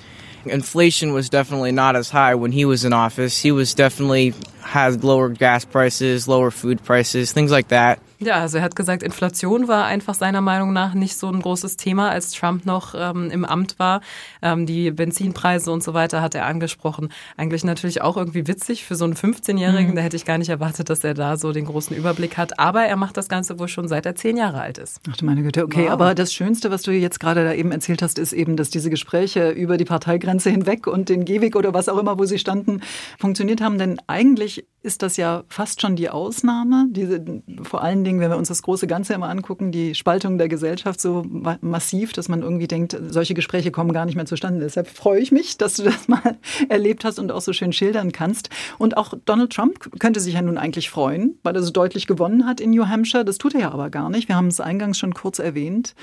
Inflation 0.46 1.14
was 1.14 1.30
definitely 1.30 1.72
not 1.72 1.96
as 1.96 2.10
high 2.10 2.36
when 2.36 2.52
he 2.52 2.64
was 2.66 2.86
in 2.86 2.94
office. 2.94 3.38
He 3.38 3.52
was 3.52 3.74
definitely 3.74 4.34
had 4.62 5.04
lower 5.04 5.30
gas 5.30 5.66
prices, 5.66 6.28
lower 6.28 6.50
food 6.50 6.84
prices, 6.84 7.32
things 7.34 7.52
like 7.52 7.68
that. 7.68 8.00
Ja, 8.22 8.36
also 8.36 8.60
er 8.60 8.64
hat 8.64 8.76
gesagt, 8.76 9.02
Inflation 9.02 9.68
war 9.68 9.86
einfach 9.86 10.14
seiner 10.14 10.42
Meinung 10.42 10.74
nach 10.74 10.94
nicht 10.94 11.18
so 11.18 11.28
ein 11.28 11.42
großes 11.42 11.76
Thema, 11.76 12.10
als 12.10 12.32
Trump 12.32 12.68
noch 12.68 12.94
ähm, 12.96 13.32
im 13.32 13.46
Amt 13.46 13.80
war. 13.80 14.02
Ähm, 14.44 14.68
die 14.68 14.92
Benzinpreise 14.92 15.72
und 15.72 15.84
so 15.84 15.96
weiter 15.96 16.22
hat 16.22 16.36
er 16.36 16.46
angesprochen. 16.46 17.10
Eigentlich 17.36 17.64
natürlich 17.64 18.04
auch 18.04 18.18
irgendwie 18.18 18.48
witzig 18.48 18.86
für 18.86 18.94
so 18.94 19.06
einen 19.06 19.16
15-Jährigen. 19.16 19.92
Mhm. 19.92 19.96
Da 19.96 20.02
hätte 20.04 20.18
ich 20.18 20.26
gar 20.26 20.38
nicht 20.38 20.50
erwartet, 20.50 20.92
dass 20.92 21.04
er 21.04 21.16
da 21.16 21.36
so 21.36 21.52
den 21.52 21.66
großen 21.66 21.96
Überblick 21.96 22.38
hat. 22.38 22.60
Aber 22.60 22.84
er 22.84 22.96
macht 22.96 23.18
das 23.18 23.28
Ganze 23.28 23.58
wohl 23.58 23.68
schon 23.68 23.88
seit 23.88 24.06
er 24.06 24.14
zehn 24.16 24.38
Jahre 24.38 24.62
alt 24.62 24.78
ist. 24.78 25.02
Ach 25.10 25.18
du 25.18 25.26
meine 25.26 25.42
Güte, 25.42 25.64
okay. 25.64 25.86
Wow. 25.86 25.92
Aber 25.92 26.14
das 26.14 26.32
Schönste, 26.32 26.70
was 26.70 26.84
du 26.84 26.92
jetzt 26.92 27.20
gerade 27.20 27.44
da 27.44 27.54
eben 27.54 27.72
erzählt 27.72 28.04
hast, 28.04 28.20
ist 28.20 28.34
eben, 28.34 28.56
dass 28.56 28.70
diese 28.70 28.92
Gespräche 28.92 29.50
über 29.50 29.78
die 29.78 29.86
Parteigrenze 29.86 30.52
hinweg 30.52 30.86
und 30.86 31.10
den 31.10 31.26
Gehweg 31.26 31.56
oder 31.56 31.74
was 31.74 31.90
auch 31.90 31.98
immer, 31.98 32.20
wo 32.20 32.26
sie 32.26 32.38
standen, 32.38 32.82
funktioniert 33.18 33.62
haben. 33.62 33.80
Denn 33.80 34.00
eigentlich 34.06 34.68
ist 34.84 35.04
das 35.04 35.18
ja 35.18 35.44
fast 35.48 35.82
schon 35.82 35.96
die 35.96 36.10
Ausnahme. 36.10 36.88
Diese, 36.90 37.24
vor 37.64 37.84
allen 37.84 38.04
Dingen, 38.04 38.11
wenn 38.20 38.30
wir 38.30 38.38
uns 38.38 38.48
das 38.48 38.62
große 38.62 38.88
Ganze 38.88 39.14
immer 39.14 39.30
angucken, 39.30 39.72
die 39.72 39.96
Spaltung 39.96 40.38
der 40.38 40.48
Gesellschaft 40.48 41.00
so 41.00 41.24
massiv, 41.62 42.14
dass 42.14 42.30
man 42.30 42.42
irgendwie 42.42 42.68
denkt, 42.68 42.98
solche 43.10 43.34
Gespräche 43.34 43.72
kommen 43.72 43.94
gar 43.94 44.06
nicht 44.06 44.16
mehr 44.16 44.26
zustande. 44.26 44.60
Deshalb 44.62 44.88
freue 44.88 45.20
ich 45.20 45.32
mich, 45.32 45.58
dass 45.58 45.76
du 45.76 45.84
das 45.84 46.08
mal 46.08 46.38
erlebt 46.70 47.06
hast 47.06 47.20
und 47.20 47.32
auch 47.32 47.42
so 47.42 47.54
schön 47.54 47.74
schildern 47.74 48.12
kannst. 48.12 48.50
Und 48.78 48.98
auch 48.98 49.14
Donald 49.26 49.54
Trump 49.54 50.00
könnte 50.00 50.20
sich 50.20 50.34
ja 50.34 50.42
nun 50.42 50.58
eigentlich 50.58 50.90
freuen, 50.90 51.38
weil 51.44 51.56
er 51.56 51.64
so 51.64 51.72
deutlich 51.72 52.08
gewonnen 52.08 52.46
hat 52.46 52.60
in 52.60 52.72
New 52.72 52.88
Hampshire. 52.88 53.24
Das 53.24 53.38
tut 53.38 53.56
er 53.56 53.62
ja 53.62 53.72
aber 53.72 53.90
gar 53.90 54.10
nicht. 54.10 54.28
Wir 54.28 54.36
haben 54.36 54.48
es 54.48 54.60
eingangs 54.60 54.98
schon 54.98 55.14
kurz 55.14 55.40
erwähnt. 55.40 55.96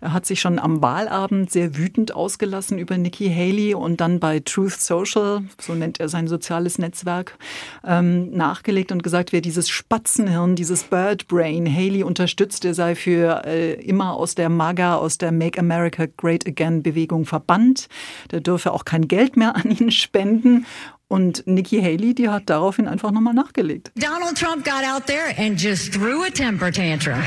Er 0.00 0.12
hat 0.12 0.26
sich 0.26 0.40
schon 0.40 0.58
am 0.58 0.82
Wahlabend 0.82 1.50
sehr 1.50 1.76
wütend 1.76 2.14
ausgelassen 2.14 2.78
über 2.78 2.98
Nikki 2.98 3.28
Haley 3.28 3.74
und 3.74 4.00
dann 4.00 4.20
bei 4.20 4.40
Truth 4.40 4.80
Social, 4.80 5.42
so 5.60 5.74
nennt 5.74 6.00
er 6.00 6.08
sein 6.08 6.28
soziales 6.28 6.78
Netzwerk, 6.78 7.38
ähm, 7.84 8.30
nachgelegt 8.30 8.92
und 8.92 9.02
gesagt, 9.02 9.32
wer 9.32 9.40
dieses 9.40 9.68
Spatzenhirn, 9.68 10.56
dieses 10.56 10.84
Bird 10.84 11.28
Brain 11.28 11.55
Haley 11.64 12.02
unterstützt, 12.02 12.64
der 12.64 12.74
sei 12.74 12.94
für 12.94 13.44
äh, 13.46 13.74
immer 13.74 14.14
aus 14.14 14.34
der 14.34 14.48
MAGA, 14.50 14.96
aus 14.96 15.16
der 15.16 15.32
Make 15.32 15.58
America 15.58 16.06
Great 16.16 16.46
Again 16.46 16.82
Bewegung 16.82 17.24
verbannt. 17.24 17.88
Der 18.32 18.40
dürfe 18.40 18.72
auch 18.72 18.84
kein 18.84 19.08
Geld 19.08 19.36
mehr 19.36 19.56
an 19.56 19.70
ihn 19.70 19.90
spenden. 19.90 20.66
Und 21.08 21.46
Nikki 21.46 21.80
Haley, 21.80 22.14
die 22.14 22.28
hat 22.28 22.50
daraufhin 22.50 22.88
einfach 22.88 23.12
nochmal 23.12 23.34
nachgelegt. 23.34 23.92
Donald 23.94 24.36
Trump 24.36 24.64
got 24.64 24.84
out 24.84 25.06
there 25.06 25.32
and 25.38 25.60
just 25.60 25.92
threw 25.92 26.24
a 26.24 26.30
temper 26.30 26.72
tantrum. 26.72 27.22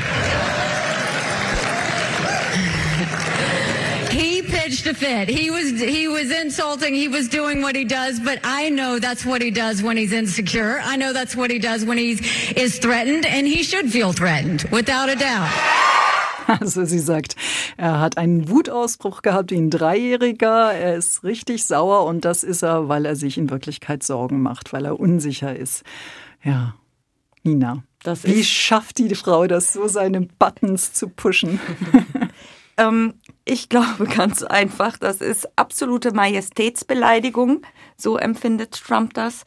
Pitched 4.70 4.86
a 4.86 4.94
fit. 4.94 5.28
He 5.28 5.50
was 5.50 5.80
he 5.80 6.06
was 6.08 6.30
insulting. 6.30 6.94
He 6.94 7.08
was 7.08 7.28
doing 7.28 7.62
what 7.62 7.74
he 7.74 7.84
does, 7.84 8.20
but 8.20 8.38
I 8.44 8.70
know 8.70 8.98
that's 9.00 9.24
what 9.26 9.42
he 9.42 9.50
does 9.50 9.82
when 9.82 9.96
he's 9.96 10.12
insecure. 10.12 10.80
I 10.82 10.96
know 10.96 11.12
that's 11.12 11.34
what 11.36 11.50
he 11.50 11.58
does 11.58 11.84
when 11.84 11.98
he's 11.98 12.20
is 12.52 12.78
threatened, 12.78 13.26
and 13.26 13.46
he 13.46 13.62
should 13.64 13.90
feel 13.90 14.12
threatened, 14.12 14.62
without 14.70 15.08
a 15.08 15.16
doubt. 15.16 15.50
Also 16.46 16.84
sie 16.84 16.98
sagt, 16.98 17.36
er 17.76 18.00
hat 18.00 18.18
einen 18.18 18.48
Wutausbruch 18.48 19.22
gehabt 19.22 19.52
wie 19.52 19.56
ein 19.56 19.70
Dreijähriger. 19.70 20.72
Er 20.72 20.96
ist 20.96 21.22
richtig 21.22 21.64
sauer 21.64 22.06
und 22.06 22.24
das 22.24 22.42
ist 22.42 22.62
er, 22.62 22.88
weil 22.88 23.06
er 23.06 23.14
sich 23.14 23.38
in 23.38 23.50
Wirklichkeit 23.50 24.02
Sorgen 24.02 24.42
macht, 24.42 24.72
weil 24.72 24.84
er 24.84 24.98
unsicher 24.98 25.54
ist. 25.54 25.84
Ja, 26.42 26.74
Nina. 27.44 27.84
Wie 28.24 28.42
schafft 28.42 28.98
die 28.98 29.14
Frau 29.14 29.46
das 29.46 29.74
so, 29.74 29.86
seine 29.86 30.22
Buttons 30.22 30.92
zu 30.92 31.08
pushen? 31.08 31.60
ähm, 32.80 33.14
ich 33.44 33.68
glaube 33.68 34.06
ganz 34.06 34.42
einfach, 34.42 34.96
das 34.96 35.20
ist 35.20 35.48
absolute 35.56 36.12
Majestätsbeleidigung, 36.12 37.62
so 37.96 38.16
empfindet 38.16 38.72
Trump 38.72 39.14
das, 39.14 39.44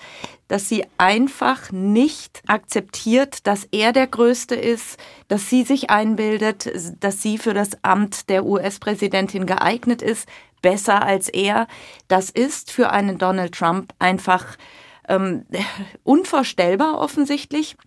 dass 0.48 0.70
sie 0.70 0.86
einfach 0.98 1.72
nicht 1.72 2.42
akzeptiert, 2.48 3.48
dass 3.48 3.68
er 3.72 3.94
der 3.94 4.08
Größte 4.08 4.56
ist, 4.56 4.98
dass 5.28 5.50
sie 5.50 5.64
sich 5.64 5.90
einbildet, 5.90 6.72
dass 7.00 7.22
sie 7.22 7.38
für 7.38 7.54
das 7.54 7.84
Amt 7.84 8.30
der 8.30 8.46
US-Präsidentin 8.46 9.46
geeignet 9.46 10.02
ist, 10.02 10.28
besser 10.62 11.04
als 11.04 11.30
er. 11.30 11.68
Das 12.08 12.30
ist 12.30 12.72
für 12.72 12.92
einen 12.92 13.18
Donald 13.18 13.54
Trump 13.56 13.94
einfach 14.00 14.58
ähm, 15.08 15.46
unvorstellbar 16.04 16.98
offensichtlich. 17.00 17.78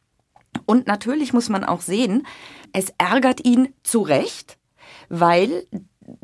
Und 0.64 0.87
natürlich 0.87 1.33
muss 1.33 1.49
man 1.49 1.64
auch 1.64 1.81
sehen, 1.81 2.27
es 2.73 2.92
ärgert 2.99 3.45
ihn 3.45 3.75
zu 3.83 4.03
Recht, 4.03 4.59
weil 5.09 5.66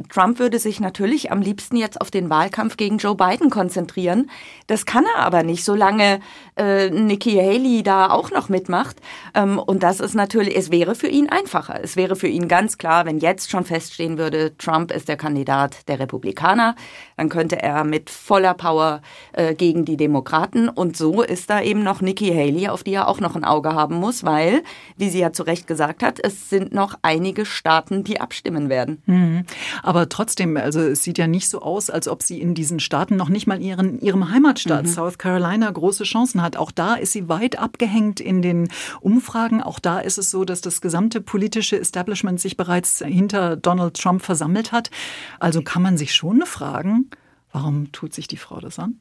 Trump 0.08 0.38
würde 0.38 0.58
sich 0.58 0.80
natürlich 0.80 1.32
am 1.32 1.40
liebsten 1.40 1.76
jetzt 1.76 2.00
auf 2.00 2.10
den 2.10 2.30
Wahlkampf 2.30 2.76
gegen 2.76 2.98
Joe 2.98 3.16
Biden 3.16 3.50
konzentrieren. 3.50 4.30
Das 4.66 4.86
kann 4.86 5.04
er 5.16 5.24
aber 5.24 5.42
nicht, 5.42 5.64
solange 5.64 6.20
äh, 6.56 6.90
Nikki 6.90 7.36
Haley 7.36 7.82
da 7.82 8.10
auch 8.10 8.30
noch 8.30 8.48
mitmacht. 8.48 8.96
Ähm, 9.34 9.58
und 9.58 9.82
das 9.82 10.00
ist 10.00 10.14
natürlich, 10.14 10.56
es 10.56 10.70
wäre 10.70 10.94
für 10.94 11.08
ihn 11.08 11.28
einfacher. 11.28 11.80
Es 11.82 11.96
wäre 11.96 12.16
für 12.16 12.28
ihn 12.28 12.48
ganz 12.48 12.78
klar, 12.78 13.06
wenn 13.06 13.18
jetzt 13.18 13.50
schon 13.50 13.64
feststehen 13.64 14.18
würde, 14.18 14.56
Trump 14.56 14.92
ist 14.92 15.08
der 15.08 15.16
Kandidat 15.16 15.88
der 15.88 15.98
Republikaner, 15.98 16.76
dann 17.16 17.28
könnte 17.28 17.60
er 17.60 17.84
mit 17.84 18.10
voller 18.10 18.54
Power 18.54 19.02
äh, 19.32 19.54
gegen 19.54 19.84
die 19.84 19.96
Demokraten. 19.96 20.68
Und 20.68 20.96
so 20.96 21.22
ist 21.22 21.50
da 21.50 21.60
eben 21.60 21.82
noch 21.82 22.00
Nikki 22.00 22.28
Haley, 22.28 22.68
auf 22.68 22.84
die 22.84 22.94
er 22.94 23.08
auch 23.08 23.20
noch 23.20 23.34
ein 23.34 23.44
Auge 23.44 23.74
haben 23.74 23.96
muss, 23.96 24.24
weil, 24.24 24.62
wie 24.96 25.08
sie 25.08 25.20
ja 25.20 25.32
zu 25.32 25.42
Recht 25.42 25.66
gesagt 25.66 26.02
hat, 26.02 26.18
es 26.22 26.50
sind 26.50 26.72
noch 26.72 26.98
einige 27.02 27.46
Staaten, 27.46 28.04
die 28.04 28.20
abstimmen 28.20 28.68
werden. 28.68 29.02
Mhm. 29.06 29.44
Aber 29.82 30.08
trotzdem, 30.08 30.56
also 30.56 30.80
es 30.80 31.02
sieht 31.02 31.18
ja 31.18 31.26
nicht 31.26 31.48
so 31.48 31.60
aus, 31.62 31.90
als 31.90 32.08
ob 32.08 32.22
sie 32.22 32.40
in 32.40 32.54
diesen 32.54 32.80
Staaten 32.80 33.16
noch 33.16 33.28
nicht 33.28 33.46
mal 33.46 33.60
ihren, 33.60 34.00
ihrem 34.00 34.30
Heimatstaat 34.30 34.84
mhm. 34.84 34.88
South 34.88 35.18
Carolina 35.18 35.70
große 35.70 36.04
Chancen 36.04 36.42
hat. 36.42 36.56
Auch 36.56 36.70
da 36.70 36.94
ist 36.94 37.12
sie 37.12 37.28
weit 37.28 37.58
abgehängt 37.58 38.20
in 38.20 38.42
den 38.42 38.68
Umfragen. 39.00 39.62
Auch 39.62 39.78
da 39.78 39.98
ist 40.00 40.18
es 40.18 40.30
so, 40.30 40.44
dass 40.44 40.60
das 40.60 40.80
gesamte 40.80 41.20
politische 41.20 41.78
Establishment 41.78 42.40
sich 42.40 42.56
bereits 42.56 42.98
hinter 42.98 43.56
Donald 43.56 43.94
Trump 43.94 44.22
versammelt 44.22 44.72
hat. 44.72 44.90
Also 45.38 45.62
kann 45.62 45.82
man 45.82 45.96
sich 45.96 46.14
schon 46.14 46.42
fragen, 46.46 47.10
warum 47.52 47.92
tut 47.92 48.14
sich 48.14 48.28
die 48.28 48.36
Frau 48.36 48.60
das 48.60 48.78
an? 48.78 48.98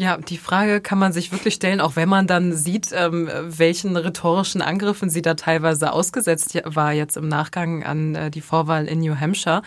Ja, 0.00 0.16
die 0.16 0.38
Frage 0.38 0.80
kann 0.80 0.98
man 0.98 1.12
sich 1.12 1.30
wirklich 1.30 1.52
stellen, 1.52 1.78
auch 1.78 1.94
wenn 1.94 2.08
man 2.08 2.26
dann 2.26 2.54
sieht, 2.54 2.88
ähm, 2.94 3.28
welchen 3.42 3.98
rhetorischen 3.98 4.62
Angriffen 4.62 5.10
sie 5.10 5.20
da 5.20 5.34
teilweise 5.34 5.92
ausgesetzt 5.92 6.58
war 6.64 6.94
jetzt 6.94 7.18
im 7.18 7.28
Nachgang 7.28 7.84
an 7.84 8.14
äh, 8.14 8.30
die 8.30 8.40
Vorwahl 8.40 8.86
in 8.86 9.00
New 9.00 9.20
Hampshire. 9.20 9.60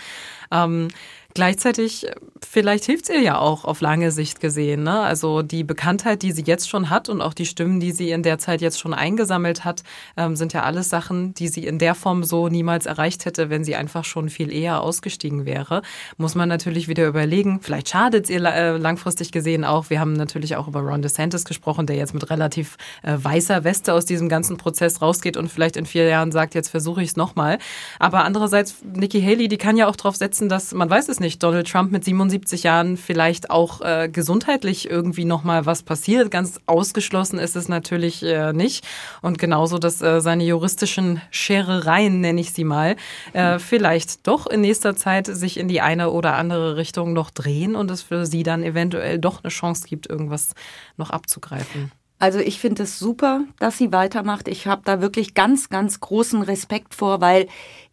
Gleichzeitig, 1.35 2.05
vielleicht 2.47 2.85
hilft 2.85 3.09
es 3.09 3.15
ihr 3.15 3.21
ja 3.21 3.39
auch 3.39 3.65
auf 3.65 3.81
lange 3.81 4.11
Sicht 4.11 4.39
gesehen. 4.39 4.83
Ne? 4.83 4.99
Also 4.99 5.41
die 5.41 5.63
Bekanntheit, 5.63 6.21
die 6.21 6.31
sie 6.31 6.43
jetzt 6.43 6.69
schon 6.69 6.91
hat 6.91 7.09
und 7.09 7.21
auch 7.21 7.33
die 7.33 7.47
Stimmen, 7.47 7.79
die 7.79 7.91
sie 7.91 8.11
in 8.11 8.21
der 8.21 8.37
Zeit 8.37 8.61
jetzt 8.61 8.79
schon 8.79 8.93
eingesammelt 8.93 9.65
hat, 9.65 9.81
ähm, 10.15 10.35
sind 10.35 10.53
ja 10.53 10.61
alles 10.61 10.89
Sachen, 10.89 11.33
die 11.33 11.47
sie 11.47 11.65
in 11.65 11.79
der 11.79 11.95
Form 11.95 12.23
so 12.23 12.49
niemals 12.49 12.85
erreicht 12.85 13.25
hätte, 13.25 13.49
wenn 13.49 13.63
sie 13.63 13.75
einfach 13.75 14.05
schon 14.05 14.29
viel 14.29 14.51
eher 14.53 14.81
ausgestiegen 14.81 15.45
wäre. 15.45 15.81
Muss 16.17 16.35
man 16.35 16.49
natürlich 16.49 16.87
wieder 16.87 17.07
überlegen. 17.07 17.61
Vielleicht 17.61 17.89
schadet 17.89 18.25
es 18.25 18.29
ihr 18.29 18.43
äh, 18.43 18.77
langfristig 18.77 19.31
gesehen 19.31 19.65
auch. 19.65 19.89
Wir 19.89 19.99
haben 19.99 20.13
natürlich 20.13 20.55
auch 20.55 20.67
über 20.67 20.81
Ron 20.81 21.01
DeSantis 21.01 21.45
gesprochen, 21.45 21.87
der 21.87 21.95
jetzt 21.95 22.13
mit 22.13 22.29
relativ 22.29 22.77
äh, 23.01 23.17
weißer 23.17 23.63
Weste 23.63 23.93
aus 23.93 24.05
diesem 24.05 24.29
ganzen 24.29 24.57
Prozess 24.57 25.01
rausgeht 25.01 25.35
und 25.35 25.49
vielleicht 25.49 25.77
in 25.77 25.87
vier 25.87 26.07
Jahren 26.07 26.31
sagt, 26.31 26.53
jetzt 26.53 26.69
versuche 26.69 27.01
ich 27.01 27.09
es 27.09 27.15
nochmal. 27.15 27.57
Aber 27.97 28.23
andererseits, 28.23 28.75
Nikki 28.83 29.19
Haley, 29.19 29.47
die 29.47 29.57
kann 29.57 29.77
ja 29.77 29.87
auch 29.87 29.95
darauf 29.95 30.15
setzen, 30.15 30.47
dass 30.47 30.75
man 30.75 30.91
weiß 30.91 31.09
es 31.09 31.19
nicht, 31.19 31.22
Donald 31.39 31.69
Trump 31.69 31.91
mit 31.91 32.03
77 32.03 32.63
Jahren 32.63 32.97
vielleicht 32.97 33.49
auch 33.49 33.81
äh, 33.81 34.09
gesundheitlich 34.11 34.89
irgendwie 34.89 35.25
nochmal 35.25 35.65
was 35.65 35.83
passiert. 35.83 36.31
Ganz 36.31 36.59
ausgeschlossen 36.65 37.39
ist 37.39 37.55
es 37.55 37.69
natürlich 37.69 38.23
äh, 38.23 38.53
nicht. 38.53 38.85
Und 39.21 39.39
genauso, 39.39 39.79
dass 39.79 40.01
äh, 40.01 40.21
seine 40.21 40.43
juristischen 40.43 41.21
Scherereien, 41.31 42.21
nenne 42.21 42.41
ich 42.41 42.53
sie 42.53 42.63
mal, 42.63 42.95
äh, 43.33 43.59
vielleicht 43.59 44.27
doch 44.27 44.47
in 44.47 44.61
nächster 44.61 44.95
Zeit 44.95 45.27
sich 45.27 45.57
in 45.57 45.67
die 45.67 45.81
eine 45.81 46.11
oder 46.11 46.35
andere 46.35 46.77
Richtung 46.77 47.13
noch 47.13 47.29
drehen 47.31 47.75
und 47.75 47.89
es 47.89 48.01
für 48.01 48.25
sie 48.25 48.43
dann 48.43 48.63
eventuell 48.63 49.19
doch 49.19 49.43
eine 49.43 49.49
Chance 49.49 49.87
gibt, 49.87 50.09
irgendwas 50.09 50.53
noch 50.97 51.09
abzugreifen. 51.09 51.91
Also 52.23 52.39
ich 52.39 52.59
finde 52.59 52.83
es 52.83 52.99
super, 52.99 53.41
dass 53.59 53.77
sie 53.77 53.91
weitermacht. 53.91 54.47
Ich 54.47 54.65
habe 54.65 54.81
da 54.85 55.01
wirklich 55.01 55.33
ganz, 55.33 55.67
ganz 55.67 55.99
großen 55.99 56.41
Respekt 56.41 56.95
vor, 56.95 57.19
weil 57.19 57.47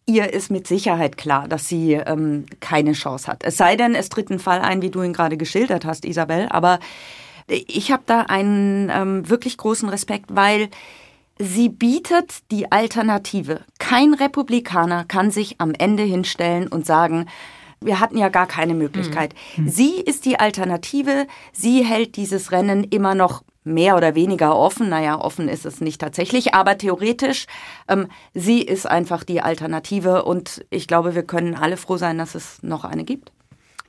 ihr 0.05 0.33
ist 0.33 0.51
mit 0.51 0.67
Sicherheit 0.67 1.17
klar, 1.17 1.47
dass 1.47 1.67
sie 1.67 1.93
ähm, 1.93 2.45
keine 2.59 2.93
Chance 2.93 3.27
hat. 3.27 3.43
Es 3.43 3.57
sei 3.57 3.75
denn, 3.75 3.95
es 3.95 4.09
tritt 4.09 4.29
ein 4.29 4.39
Fall 4.39 4.61
ein, 4.61 4.81
wie 4.81 4.89
du 4.89 5.01
ihn 5.01 5.13
gerade 5.13 5.37
geschildert 5.37 5.85
hast, 5.85 6.05
Isabel. 6.05 6.47
Aber 6.49 6.79
ich 7.47 7.91
habe 7.91 8.03
da 8.05 8.21
einen 8.21 8.89
ähm, 8.93 9.29
wirklich 9.29 9.57
großen 9.57 9.89
Respekt, 9.89 10.27
weil 10.29 10.69
sie 11.37 11.69
bietet 11.69 12.39
die 12.51 12.71
Alternative. 12.71 13.61
Kein 13.79 14.13
Republikaner 14.13 15.05
kann 15.05 15.31
sich 15.31 15.59
am 15.59 15.73
Ende 15.77 16.03
hinstellen 16.03 16.67
und 16.67 16.85
sagen, 16.85 17.27
wir 17.83 17.99
hatten 17.99 18.17
ja 18.17 18.29
gar 18.29 18.45
keine 18.45 18.75
Möglichkeit. 18.75 19.33
Mhm. 19.57 19.67
Sie 19.67 19.95
ist 19.99 20.25
die 20.25 20.39
Alternative. 20.39 21.25
Sie 21.51 21.83
hält 21.83 22.15
dieses 22.15 22.51
Rennen 22.51 22.83
immer 22.83 23.15
noch 23.15 23.43
mehr 23.63 23.95
oder 23.95 24.15
weniger 24.15 24.55
offen. 24.55 24.89
Naja, 24.89 25.19
offen 25.19 25.47
ist 25.47 25.65
es 25.65 25.81
nicht 25.81 26.01
tatsächlich, 26.01 26.53
aber 26.53 26.77
theoretisch, 26.77 27.45
ähm, 27.87 28.07
sie 28.33 28.61
ist 28.61 28.85
einfach 28.85 29.23
die 29.23 29.41
Alternative 29.41 30.23
und 30.23 30.65
ich 30.69 30.87
glaube, 30.87 31.15
wir 31.15 31.23
können 31.23 31.55
alle 31.55 31.77
froh 31.77 31.97
sein, 31.97 32.17
dass 32.17 32.35
es 32.35 32.63
noch 32.63 32.83
eine 32.85 33.03
gibt. 33.03 33.31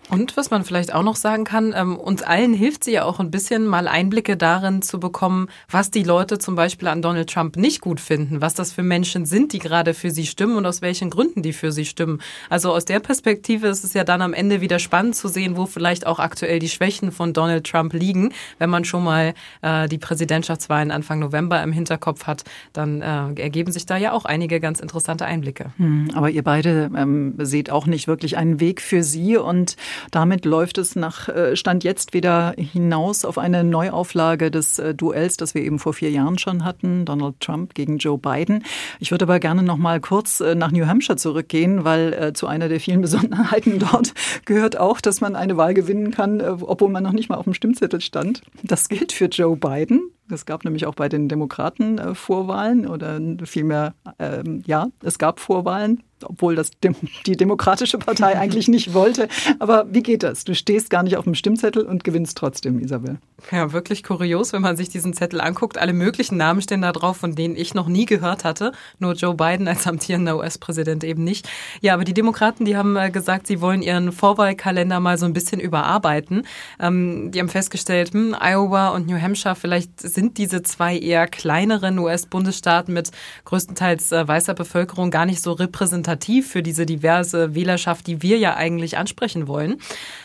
Und 0.09 0.37
was 0.37 0.51
man 0.51 0.65
vielleicht 0.65 0.93
auch 0.93 1.03
noch 1.03 1.17
sagen 1.17 1.45
kann, 1.45 1.73
ähm, 1.77 1.97
uns 1.97 2.23
allen 2.23 2.53
hilft 2.53 2.85
sie 2.85 2.93
ja 2.93 3.05
auch 3.05 3.21
ein 3.21 3.31
bisschen 3.31 3.67
mal 3.67 3.88
Einblicke 3.88 4.37
darin 4.37 4.83
zu 4.83 5.01
bekommen, 5.01 5.49
was 5.71 5.91
die 5.91 6.03
Leute 6.03 6.38
zum 6.38 6.55
Beispiel 6.55 6.88
an 6.88 7.03
Donald 7.03 7.31
Trump 7.31 7.57
nicht 7.57 7.81
gut 7.81 8.01
finden, 8.01 8.41
was 8.41 8.55
das 8.55 8.73
für 8.73 8.83
Menschen 8.83 9.25
sind, 9.27 9.53
die 9.53 9.59
gerade 9.59 9.95
für 9.95 10.11
sie 10.11 10.27
stimmen 10.27 10.57
und 10.57 10.67
aus 10.67 10.83
welchen 10.83 11.09
Gründen 11.09 11.43
die 11.43 11.53
für 11.53 11.73
sie 11.73 11.85
stimmen. 11.85 12.21
Also 12.51 12.73
aus 12.73 12.85
der 12.85 13.01
Perspektive 13.01 13.69
ist 13.69 13.85
es 13.85 13.95
ja 13.95 14.05
dann 14.05 14.23
am 14.23 14.35
Ende 14.35 14.61
wieder 14.61 14.79
spannend 14.79 15.17
zu 15.17 15.29
sehen, 15.29 15.57
wo 15.57 15.67
vielleicht 15.67 16.07
auch 16.07 16.19
aktuell 16.19 16.59
die 16.59 16.69
Schwächen 16.69 17.12
von 17.12 17.33
Donald 17.33 17.67
Trump 17.67 17.93
liegen. 17.95 18.33
Wenn 18.59 18.71
man 18.71 18.85
schon 18.85 19.05
mal 19.05 19.35
äh, 19.62 19.88
die 19.88 19.99
Präsidentschaftswahlen 19.99 20.91
Anfang 20.91 21.21
November 21.21 21.62
im 21.62 21.73
Hinterkopf 21.73 22.27
hat, 22.27 22.45
dann 22.73 23.01
äh, 23.01 23.41
ergeben 23.41 23.73
sich 23.73 23.87
da 23.87 23.97
ja 23.97 24.12
auch 24.12 24.25
einige 24.25 24.61
ganz 24.61 24.81
interessante 24.81 25.25
Einblicke. 25.25 25.73
Hm, 25.79 26.11
aber 26.15 26.29
ihr 26.29 26.43
beide 26.43 26.91
ähm, 26.95 27.35
seht 27.38 27.71
auch 27.71 27.87
nicht 27.87 28.09
wirklich 28.09 28.37
einen 28.37 28.61
Weg 28.61 28.83
für 28.83 29.03
sie 29.03 29.37
und 29.37 29.77
damit 30.11 30.44
läuft 30.44 30.78
es 30.78 30.96
nach 30.96 31.28
äh, 31.28 31.57
Stand 31.57 31.85
jetzt 31.85 32.14
wieder 32.14 32.55
hinaus 32.57 33.24
auf 33.24 33.38
eine 33.38 33.64
Neuauflage 33.64 34.50
des 34.50 34.78
äh, 34.78 34.94
Duells, 34.94 35.37
das 35.37 35.55
wir 35.55 35.62
eben 35.62 35.78
vor 35.78 35.94
vier 35.94 36.11
Jahren 36.11 36.38
schon 36.38 36.64
hatten, 36.64 37.05
Donald 37.05 37.40
Trump 37.40 37.74
gegen 37.74 37.98
Joe 37.98 38.18
Biden. 38.18 38.64
Ich 39.00 39.11
würde 39.11 39.24
aber 39.24 39.40
gerne 39.40 39.62
noch 39.62 39.78
mal 39.78 40.00
kurz 40.00 40.40
äh, 40.40 40.55
nach 40.55 40.70
New 40.70 40.87
Hampshire 40.87 41.16
zurückgehen, 41.16 41.85
weil 41.85 42.33
zu 42.35 42.46
einer 42.46 42.68
der 42.68 42.81
vielen 42.81 43.00
Besonderheiten 43.02 43.78
dort 43.78 44.14
gehört 44.44 44.78
auch, 44.78 45.00
dass 45.00 45.20
man 45.20 45.37
eine 45.37 45.57
Wahl 45.57 45.74
gewinnen 45.74 46.11
kann, 46.11 46.40
obwohl 46.40 46.88
man 46.88 47.02
noch 47.02 47.12
nicht 47.12 47.28
mal 47.28 47.37
auf 47.37 47.44
dem 47.44 47.55
Stimmzettel 47.55 48.00
stand. 48.00 48.42
Das 48.62 48.88
gilt 48.88 49.12
für 49.12 49.26
Joe 49.26 49.57
Biden. 49.57 50.11
Es 50.30 50.46
gab 50.46 50.64
nämlich 50.64 50.87
auch 50.87 50.94
bei 50.94 51.08
den 51.08 51.28
Demokraten 51.28 51.98
äh, 51.98 52.14
Vorwahlen 52.14 52.87
oder 52.87 53.20
vielmehr, 53.44 53.94
ähm, 54.18 54.62
ja, 54.66 54.88
es 55.02 55.18
gab 55.18 55.40
Vorwahlen 55.40 56.02
obwohl 56.24 56.54
das 56.54 56.70
die 57.26 57.37
Demokratische 57.37 57.98
Partei 57.98 58.38
eigentlich 58.38 58.68
nicht 58.68 58.94
wollte. 58.94 59.28
Aber 59.58 59.87
wie 59.90 60.02
geht 60.02 60.22
das? 60.22 60.44
Du 60.44 60.54
stehst 60.54 60.90
gar 60.90 61.02
nicht 61.02 61.16
auf 61.16 61.24
dem 61.24 61.35
Stimmzettel 61.35 61.85
und 61.85 62.04
gewinnst 62.04 62.37
trotzdem, 62.38 62.80
Isabel. 62.80 63.18
Ja, 63.50 63.72
wirklich 63.72 64.02
kurios, 64.02 64.52
wenn 64.52 64.62
man 64.62 64.76
sich 64.76 64.88
diesen 64.88 65.14
Zettel 65.14 65.40
anguckt. 65.40 65.78
Alle 65.78 65.92
möglichen 65.92 66.37
Namen 66.37 66.62
stehen 66.62 66.82
da 66.82 66.92
drauf, 66.92 67.16
von 67.16 67.35
denen 67.35 67.56
ich 67.56 67.74
noch 67.74 67.88
nie 67.88 68.06
gehört 68.06 68.44
hatte. 68.44 68.72
Nur 68.98 69.14
Joe 69.14 69.35
Biden 69.35 69.68
als 69.68 69.87
amtierender 69.87 70.37
US-Präsident 70.37 71.04
eben 71.04 71.24
nicht. 71.24 71.48
Ja, 71.80 71.94
aber 71.94 72.04
die 72.04 72.14
Demokraten, 72.14 72.64
die 72.64 72.76
haben 72.76 72.96
äh, 72.96 73.11
gesagt, 73.11 73.46
sie 73.46 73.61
wollen 73.61 73.82
ihren 73.82 74.12
Vorwahlkalender 74.12 75.00
mal 75.00 75.18
so 75.18 75.26
ein 75.26 75.32
bisschen 75.32 75.61
überarbeiten. 75.61 76.46
Ähm, 76.78 77.30
die 77.32 77.40
haben 77.40 77.48
festgestellt, 77.48 78.12
hm, 78.12 78.37
Iowa 78.40 78.90
und 78.90 79.06
New 79.06 79.20
Hampshire, 79.20 79.56
vielleicht 79.56 80.00
sind 80.14 80.38
diese 80.38 80.62
zwei 80.62 80.98
eher 80.98 81.27
kleineren 81.27 81.98
US-Bundesstaaten 81.98 82.92
mit 82.94 83.11
größtenteils 83.44 84.12
äh, 84.12 84.27
weißer 84.27 84.55
Bevölkerung 84.55 85.11
gar 85.11 85.27
nicht 85.27 85.42
so 85.42 85.53
repräsentativ 85.53 86.51
für 86.51 86.62
diese 86.62 86.87
diverse 86.87 87.55
Wählerschaft, 87.55 88.07
die 88.07 88.22
wir 88.22 88.38
ja 88.38 88.55
eigentlich 88.57 88.98
ansprechen 88.98 89.48
wollen. 89.48 89.81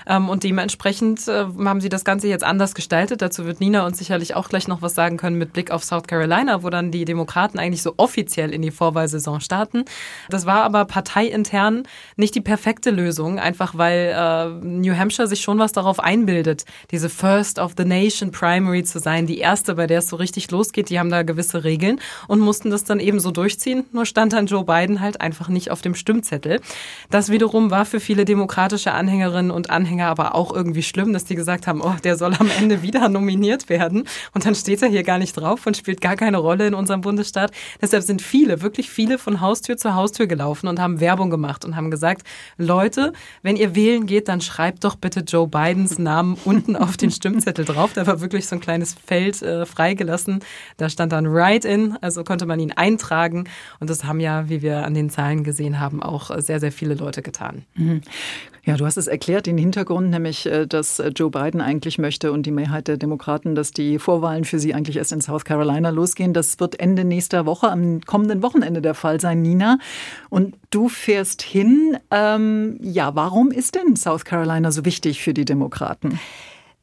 Ähm, 0.06 0.30
und 0.30 0.44
dementsprechend 0.44 1.28
äh, 1.28 1.46
haben 1.66 1.82
sie 1.82 1.90
das 1.90 2.06
Ganze 2.06 2.28
jetzt 2.28 2.44
anders 2.44 2.76
gestaltet. 2.76 3.22
Dazu 3.22 3.46
wird 3.46 3.60
Nina 3.60 3.86
uns 3.86 3.98
sicherlich 3.98 4.36
auch 4.36 4.50
gleich 4.50 4.68
noch 4.68 4.82
was 4.82 4.96
sagen 4.96 5.18
können 5.18 5.38
mit 5.38 5.54
Blick 5.54 5.72
auf 5.72 5.84
South 5.84 6.08
Carolina, 6.08 6.64
wo 6.64 6.70
dann 6.70 6.92
die 6.92 7.06
Demokraten 7.06 7.60
eigentlich 7.60 7.82
so 7.82 7.94
offiziell 7.98 8.54
in 8.54 8.62
die 8.62 8.72
Vorwahlsaison 8.72 9.42
starten. 9.42 9.86
Das 10.30 10.46
war 10.46 10.64
aber 10.64 10.86
parteiintern 10.86 11.84
nicht 12.16 12.36
die 12.36 12.42
perfekte 12.42 12.92
Lösung, 12.92 13.40
einfach 13.40 13.78
weil 13.78 14.14
äh, 14.16 14.66
New 14.66 14.96
Hampshire 14.96 15.28
sich 15.28 15.42
schon 15.42 15.60
was 15.60 15.72
darauf 15.72 16.00
einbildet, 16.00 16.66
diese 16.92 17.10
First 17.10 17.60
of 17.60 17.74
the 17.78 17.86
Nation 17.86 18.32
Primary 18.32 18.84
zu 18.84 19.00
sein, 19.00 19.28
die 19.28 19.38
erste, 19.38 19.77
bei 19.78 19.88
der 19.88 20.00
es 20.00 20.10
so 20.10 20.18
richtig 20.18 20.52
losgeht. 20.52 20.90
Die 20.90 21.00
haben 21.00 21.10
da 21.10 21.24
gewisse 21.24 21.64
Regeln 21.64 22.02
und 22.28 22.40
mussten 22.40 22.70
das 22.70 22.84
dann 22.84 23.00
eben 23.00 23.20
so 23.20 23.32
durchziehen. 23.32 23.86
Nur 23.94 24.06
stand 24.06 24.34
dann 24.34 24.48
Joe 24.48 24.66
Biden 24.66 25.00
halt 25.00 25.22
einfach 25.22 25.48
nicht 25.48 25.72
auf 25.72 25.82
dem 25.82 25.96
Stimmzettel. 25.96 26.60
Das 27.10 27.30
wiederum 27.30 27.72
war 27.72 27.86
für 27.86 28.00
viele 28.00 28.26
demokratische 28.26 28.92
Anhängerinnen 28.92 29.52
und 29.52 29.70
Anhänger 29.70 30.08
aber 30.08 30.36
auch 30.36 30.54
irgendwie 30.54 30.84
schlimm, 30.84 31.14
dass 31.14 31.26
die 31.26 31.36
gesagt 31.36 31.68
haben, 31.68 31.82
oh, 31.82 31.96
der 32.04 32.18
soll 32.18 32.34
am 32.38 32.50
Ende 32.50 32.82
wieder 32.82 33.08
nominiert 33.10 33.70
werden. 33.70 34.04
Und 34.34 34.46
dann 34.46 34.56
steht 34.56 34.82
er 34.82 34.90
hier 34.90 35.04
gar 35.04 35.18
nicht 35.18 35.34
drauf 35.34 35.66
und 35.66 35.78
spielt 35.78 36.02
gar 36.02 36.16
keine 36.16 36.38
Rolle 36.38 36.68
in 36.68 36.74
unserem 36.74 37.02
Bundesstaat. 37.02 37.52
Deshalb 37.82 38.04
sind 38.04 38.22
viele, 38.22 38.62
wirklich 38.62 38.90
viele 38.90 39.18
von 39.18 39.40
Haustür 39.40 39.78
zu 39.78 39.96
Haustür 39.96 40.28
gelaufen 40.28 40.68
und 40.68 40.80
haben 40.80 41.00
Werbung 41.00 41.30
gemacht 41.30 41.64
und 41.64 41.76
haben 41.76 41.92
gesagt, 41.92 42.24
Leute, 42.58 43.14
wenn 43.44 43.56
ihr 43.56 43.76
wählen 43.76 44.06
geht, 44.06 44.28
dann 44.28 44.42
schreibt 44.42 44.84
doch 44.84 44.96
bitte 44.96 45.22
Joe 45.22 45.48
Bidens 45.48 46.00
Namen 46.00 46.38
unten 46.46 46.76
auf 46.76 46.98
den 46.98 47.12
Stimmzettel 47.12 47.66
drauf. 47.66 47.94
Da 47.94 48.08
war 48.08 48.22
wirklich 48.22 48.48
so 48.48 48.56
ein 48.56 48.60
kleines 48.60 48.96
Feld 49.06 49.42
äh, 49.42 49.66
freigelassen. 49.68 50.40
Da 50.78 50.90
stand 50.90 51.12
dann 51.12 51.32
Write-in, 51.32 51.98
also 52.02 52.24
konnte 52.24 52.46
man 52.46 52.60
ihn 52.60 52.72
eintragen. 52.72 53.46
Und 53.80 53.90
das 53.90 54.04
haben 54.04 54.20
ja, 54.20 54.50
wie 54.50 54.62
wir 54.62 54.86
an 54.86 54.94
den 54.94 55.10
Zahlen 55.10 55.44
gesehen 55.44 55.80
haben, 55.80 56.02
auch 56.02 56.32
sehr, 56.40 56.60
sehr 56.60 56.72
viele 56.72 56.96
Leute 56.96 57.22
getan. 57.22 57.66
Mhm. 57.76 58.02
Ja, 58.68 58.76
du 58.76 58.86
hast 58.86 58.98
es 58.98 59.08
erklärt, 59.08 59.46
den 59.46 59.58
Hintergrund, 59.58 60.10
nämlich, 60.10 60.46
äh, 60.46 60.68
dass 60.68 61.00
äh, 61.00 61.08
Joe 61.16 61.32
Biden 61.32 61.62
eigentlich 61.62 61.98
möchte 62.00 62.34
und 62.34 62.46
die 62.46 62.52
Mehrheit 62.52 62.90
der 62.90 62.98
Demokraten, 62.98 63.56
dass 63.56 63.72
die 63.72 63.98
Vorwahlen 63.98 64.44
für 64.44 64.60
sie 64.60 64.74
eigentlich 64.74 64.98
erst 64.98 65.14
in 65.14 65.22
South 65.22 65.46
Carolina 65.46 65.90
losgehen. 65.90 66.34
Das 66.34 66.60
wird 66.60 66.78
Ende 66.78 67.06
nächster 67.06 67.46
Woche, 67.46 67.72
am 67.72 68.02
kommenden 68.02 68.44
Wochenende 68.44 68.82
der 68.82 68.94
Fall 68.94 69.22
sein, 69.22 69.42
Nina. 69.42 69.80
Und 70.30 70.56
du 70.70 70.90
fährst 70.90 71.42
hin. 71.42 71.98
Ähm, 72.12 72.78
ja, 72.82 73.16
warum 73.16 73.52
ist 73.52 73.76
denn 73.76 73.96
South 73.96 74.26
Carolina 74.26 74.70
so 74.70 74.84
wichtig 74.84 75.24
für 75.24 75.34
die 75.34 75.46
Demokraten? 75.46 76.20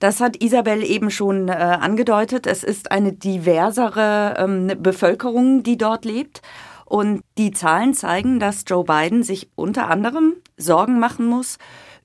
Das 0.00 0.20
hat 0.20 0.42
Isabel 0.42 0.82
eben 0.82 1.10
schon 1.10 1.48
äh, 1.48 1.52
angedeutet. 1.52 2.46
Es 2.46 2.64
ist 2.64 2.90
eine 2.90 3.12
diversere 3.12 4.34
ähm, 4.38 4.72
Bevölkerung, 4.78 5.62
die 5.62 5.78
dort 5.78 6.04
lebt. 6.04 6.42
Und 6.84 7.22
die 7.38 7.50
Zahlen 7.52 7.94
zeigen, 7.94 8.38
dass 8.38 8.64
Joe 8.66 8.84
Biden 8.84 9.22
sich 9.22 9.48
unter 9.54 9.88
anderem 9.88 10.34
Sorgen 10.56 10.98
machen 10.98 11.26
muss 11.26 11.58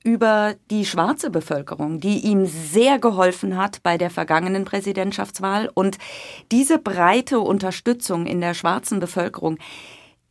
über 0.03 0.55
die 0.71 0.85
schwarze 0.85 1.29
Bevölkerung, 1.29 1.99
die 1.99 2.19
ihm 2.19 2.45
sehr 2.45 2.99
geholfen 2.99 3.57
hat 3.57 3.83
bei 3.83 3.97
der 3.97 4.09
vergangenen 4.09 4.63
Präsidentschaftswahl. 4.63 5.69
Und 5.73 5.97
diese 6.51 6.77
breite 6.79 7.41
Unterstützung 7.41 8.25
in 8.25 8.39
der 8.39 8.53
schwarzen 8.53 8.99
Bevölkerung, 8.99 9.57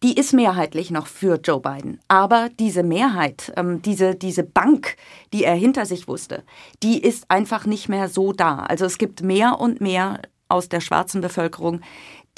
die 0.02 0.16
ist 0.16 0.32
mehrheitlich 0.32 0.90
noch 0.90 1.06
für 1.06 1.40
Joe 1.42 1.60
Biden. 1.60 2.00
Aber 2.08 2.48
diese 2.58 2.82
Mehrheit, 2.82 3.52
ähm, 3.56 3.82
diese, 3.82 4.14
diese 4.14 4.44
Bank, 4.44 4.96
die 5.32 5.44
er 5.44 5.54
hinter 5.54 5.86
sich 5.86 6.08
wusste, 6.08 6.44
die 6.82 7.02
ist 7.02 7.30
einfach 7.30 7.66
nicht 7.66 7.88
mehr 7.88 8.08
so 8.08 8.32
da. 8.32 8.58
Also 8.58 8.84
es 8.84 8.98
gibt 8.98 9.22
mehr 9.22 9.60
und 9.60 9.80
mehr 9.80 10.20
aus 10.48 10.68
der 10.68 10.80
schwarzen 10.80 11.20
Bevölkerung, 11.20 11.80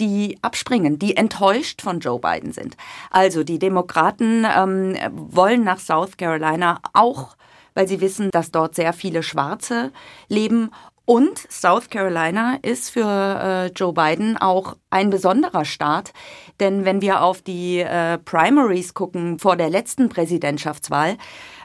die 0.01 0.39
abspringen, 0.41 0.99
die 0.99 1.17
enttäuscht 1.17 1.83
von 1.83 2.01
Joe 2.01 2.19
Biden 2.19 2.53
sind. 2.53 2.77
Also 3.11 3.45
die 3.45 3.59
Demokraten 3.59 4.47
ähm, 4.47 4.97
wollen 5.13 5.63
nach 5.63 5.79
South 5.79 6.17
Carolina 6.17 6.81
auch 6.95 7.37
weil 7.75 7.89
sie 7.89 8.01
wissen, 8.01 8.31
dass 8.31 8.51
dort 8.51 8.75
sehr 8.75 8.93
viele 8.93 9.23
Schwarze 9.23 9.93
leben 10.29 10.71
und 11.11 11.39
South 11.51 11.91
Carolina 11.91 12.59
ist 12.63 12.91
für 12.91 13.01
äh, 13.03 13.67
Joe 13.73 13.93
Biden 13.93 14.37
auch 14.37 14.77
ein 14.91 15.11
besonderer 15.11 15.65
Staat, 15.65 16.13
denn 16.61 16.85
wenn 16.85 17.01
wir 17.01 17.25
auf 17.25 17.43
die 17.43 17.81
äh, 17.81 18.17
Primaries 18.19 18.95
gucken 18.95 19.41
vor 19.41 19.57
der 19.57 19.71
letzten 19.71 20.09
Präsidentschaftswahl, 20.09 21.17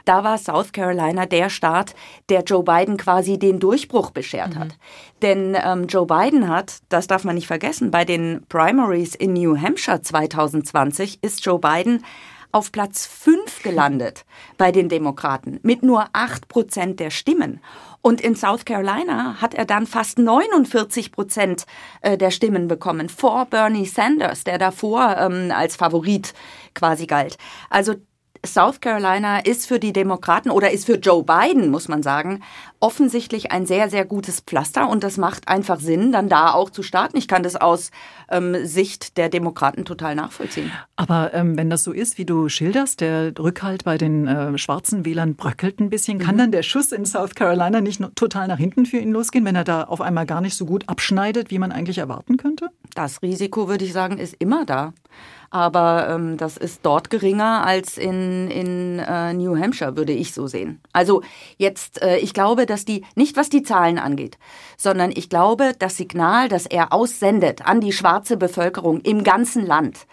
da 0.04 0.24
war 0.24 0.36
South 0.38 0.72
Carolina 0.72 1.26
der 1.26 1.48
Staat, 1.48 1.94
der 2.28 2.42
Joe 2.42 2.64
Biden 2.64 2.96
quasi 2.96 3.38
den 3.38 3.60
Durchbruch 3.60 4.10
beschert 4.10 4.56
mhm. 4.56 4.58
hat. 4.58 4.78
Denn 5.22 5.56
ähm, 5.64 5.86
Joe 5.86 6.06
Biden 6.06 6.48
hat, 6.48 6.78
das 6.88 7.06
darf 7.06 7.22
man 7.22 7.36
nicht 7.36 7.46
vergessen, 7.46 7.92
bei 7.92 8.04
den 8.04 8.44
Primaries 8.48 9.14
in 9.14 9.34
New 9.34 9.56
Hampshire 9.56 10.02
2020 10.02 11.22
ist 11.22 11.46
Joe 11.46 11.60
Biden 11.60 12.02
auf 12.52 12.72
Platz 12.72 13.06
5 13.06 13.62
gelandet 13.62 14.24
bei 14.56 14.72
den 14.72 14.88
Demokraten 14.88 15.60
mit 15.62 15.82
nur 15.82 16.06
8 16.12 16.48
Prozent 16.48 17.00
der 17.00 17.10
Stimmen. 17.10 17.60
Und 18.02 18.20
in 18.20 18.36
South 18.36 18.64
Carolina 18.64 19.40
hat 19.40 19.54
er 19.54 19.64
dann 19.64 19.86
fast 19.86 20.18
49 20.18 21.10
Prozent 21.10 21.66
äh, 22.02 22.16
der 22.16 22.30
Stimmen 22.30 22.68
bekommen 22.68 23.08
vor 23.08 23.46
Bernie 23.46 23.86
Sanders, 23.86 24.44
der 24.44 24.58
davor 24.58 25.16
ähm, 25.18 25.50
als 25.50 25.76
Favorit 25.76 26.32
quasi 26.74 27.06
galt. 27.06 27.36
Also 27.68 27.96
South 28.44 28.80
Carolina 28.80 29.38
ist 29.38 29.66
für 29.66 29.78
die 29.78 29.92
Demokraten 29.92 30.50
oder 30.50 30.70
ist 30.70 30.86
für 30.86 30.96
Joe 30.96 31.22
Biden, 31.22 31.70
muss 31.70 31.88
man 31.88 32.02
sagen, 32.02 32.42
offensichtlich 32.80 33.52
ein 33.52 33.66
sehr, 33.66 33.88
sehr 33.88 34.04
gutes 34.04 34.40
Pflaster 34.40 34.88
und 34.88 35.02
das 35.02 35.16
macht 35.16 35.48
einfach 35.48 35.80
Sinn, 35.80 36.12
dann 36.12 36.28
da 36.28 36.52
auch 36.52 36.70
zu 36.70 36.82
starten. 36.82 37.16
Ich 37.16 37.28
kann 37.28 37.42
das 37.42 37.56
aus 37.56 37.90
ähm, 38.30 38.56
Sicht 38.64 39.16
der 39.16 39.28
Demokraten 39.28 39.84
total 39.84 40.14
nachvollziehen. 40.14 40.70
Aber 40.96 41.32
ähm, 41.34 41.56
wenn 41.56 41.70
das 41.70 41.84
so 41.84 41.92
ist, 41.92 42.18
wie 42.18 42.24
du 42.24 42.48
schilderst, 42.48 43.00
der 43.00 43.32
Rückhalt 43.38 43.84
bei 43.84 43.98
den 43.98 44.26
äh, 44.26 44.58
schwarzen 44.58 45.04
Wählern 45.04 45.36
bröckelt 45.36 45.80
ein 45.80 45.90
bisschen, 45.90 46.18
kann 46.18 46.34
mhm. 46.34 46.38
dann 46.38 46.52
der 46.52 46.62
Schuss 46.62 46.92
in 46.92 47.06
South 47.06 47.34
Carolina 47.34 47.80
nicht 47.80 48.02
total 48.14 48.48
nach 48.48 48.58
hinten 48.58 48.86
für 48.86 48.98
ihn 48.98 49.12
losgehen, 49.12 49.44
wenn 49.44 49.56
er 49.56 49.64
da 49.64 49.84
auf 49.84 50.00
einmal 50.00 50.26
gar 50.26 50.40
nicht 50.40 50.56
so 50.56 50.66
gut 50.66 50.88
abschneidet, 50.88 51.50
wie 51.50 51.58
man 51.58 51.72
eigentlich 51.72 51.98
erwarten 51.98 52.36
könnte? 52.36 52.68
Das 52.94 53.22
Risiko, 53.22 53.68
würde 53.68 53.84
ich 53.84 53.92
sagen, 53.92 54.18
ist 54.18 54.36
immer 54.38 54.64
da 54.66 54.92
aber 55.50 56.08
ähm, 56.10 56.36
das 56.36 56.56
ist 56.56 56.80
dort 56.82 57.10
geringer 57.10 57.64
als 57.64 57.98
in, 57.98 58.50
in 58.50 58.98
äh, 58.98 59.32
New 59.32 59.56
Hampshire, 59.56 59.96
würde 59.96 60.12
ich 60.12 60.32
so 60.32 60.46
sehen. 60.46 60.80
Also 60.92 61.22
jetzt, 61.56 62.02
äh, 62.02 62.18
ich 62.18 62.34
glaube, 62.34 62.66
dass 62.66 62.84
die, 62.84 63.04
nicht 63.14 63.36
was 63.36 63.48
die 63.48 63.62
Zahlen 63.62 63.98
angeht, 63.98 64.38
sondern 64.76 65.10
ich 65.10 65.28
glaube, 65.28 65.72
das 65.78 65.96
Signal, 65.96 66.48
das 66.48 66.66
er 66.66 66.92
aussendet 66.92 67.66
an 67.66 67.80
die 67.80 67.92
schwarze 67.92 68.36
Bevölkerung 68.36 69.00
im 69.00 69.24
ganzen 69.24 69.66
Land, 69.66 70.06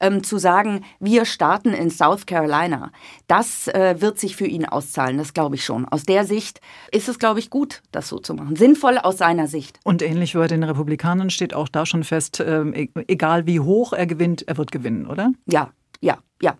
ähm, 0.00 0.22
zu 0.22 0.38
sagen, 0.38 0.84
wir 1.00 1.24
starten 1.24 1.72
in 1.72 1.90
South 1.90 2.26
Carolina, 2.26 2.90
das 3.26 3.68
äh, 3.68 3.96
wird 4.00 4.18
sich 4.18 4.36
für 4.36 4.46
ihn 4.46 4.64
auszahlen, 4.64 5.18
das 5.18 5.34
glaube 5.34 5.56
ich 5.56 5.64
schon. 5.64 5.86
Aus 5.86 6.04
der 6.04 6.24
Sicht 6.24 6.60
ist 6.92 7.08
es, 7.08 7.18
glaube 7.18 7.40
ich, 7.40 7.50
gut, 7.50 7.82
das 7.92 8.08
so 8.08 8.18
zu 8.18 8.34
machen. 8.34 8.56
Sinnvoll 8.56 8.98
aus 8.98 9.18
seiner 9.18 9.46
Sicht. 9.46 9.80
Und 9.84 10.02
ähnlich 10.02 10.34
wie 10.34 10.38
bei 10.38 10.46
den 10.46 10.62
Republikanern 10.62 11.30
steht 11.30 11.54
auch 11.54 11.68
da 11.68 11.86
schon 11.86 12.04
fest, 12.04 12.40
äh, 12.40 12.88
egal 13.06 13.46
wie 13.46 13.60
hoch 13.60 13.92
er 13.92 14.06
gewinnt, 14.06 14.46
er 14.46 14.56
wird 14.56 14.72
gewinnen, 14.72 15.06
oder? 15.06 15.32
Ja, 15.46 15.70
ja, 16.00 16.18
ja. 16.40 16.56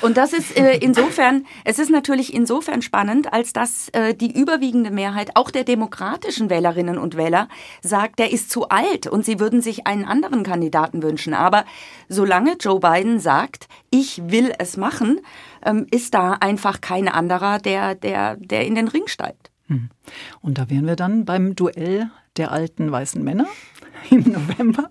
Und 0.00 0.16
das 0.16 0.32
ist 0.32 0.56
äh, 0.56 0.76
insofern, 0.78 1.46
es 1.64 1.78
ist 1.78 1.90
natürlich 1.90 2.34
insofern 2.34 2.82
spannend, 2.82 3.32
als 3.32 3.52
dass 3.52 3.88
äh, 3.90 4.14
die 4.14 4.36
überwiegende 4.36 4.90
Mehrheit 4.90 5.30
auch 5.34 5.50
der 5.50 5.64
demokratischen 5.64 6.50
Wählerinnen 6.50 6.98
und 6.98 7.16
Wähler 7.16 7.48
sagt, 7.82 8.18
der 8.18 8.32
ist 8.32 8.50
zu 8.50 8.68
alt 8.68 9.06
und 9.06 9.24
sie 9.24 9.38
würden 9.38 9.62
sich 9.62 9.86
einen 9.86 10.04
anderen 10.04 10.42
Kandidaten 10.42 11.02
wünschen. 11.02 11.34
Aber 11.34 11.64
solange 12.08 12.56
Joe 12.58 12.80
Biden 12.80 13.20
sagt, 13.20 13.68
ich 13.90 14.20
will 14.24 14.52
es 14.58 14.76
machen, 14.76 15.20
ähm, 15.64 15.86
ist 15.90 16.14
da 16.14 16.32
einfach 16.32 16.80
kein 16.80 17.08
anderer, 17.08 17.58
der, 17.58 17.94
der, 17.94 18.36
der 18.36 18.66
in 18.66 18.74
den 18.74 18.88
Ring 18.88 19.06
steigt. 19.06 19.50
Hm. 19.68 19.90
Und 20.40 20.58
da 20.58 20.68
wären 20.68 20.86
wir 20.86 20.96
dann 20.96 21.24
beim 21.24 21.54
Duell 21.54 22.10
der 22.36 22.50
alten 22.50 22.90
weißen 22.90 23.22
Männer. 23.22 23.46
im 24.10 24.22
November. 24.22 24.88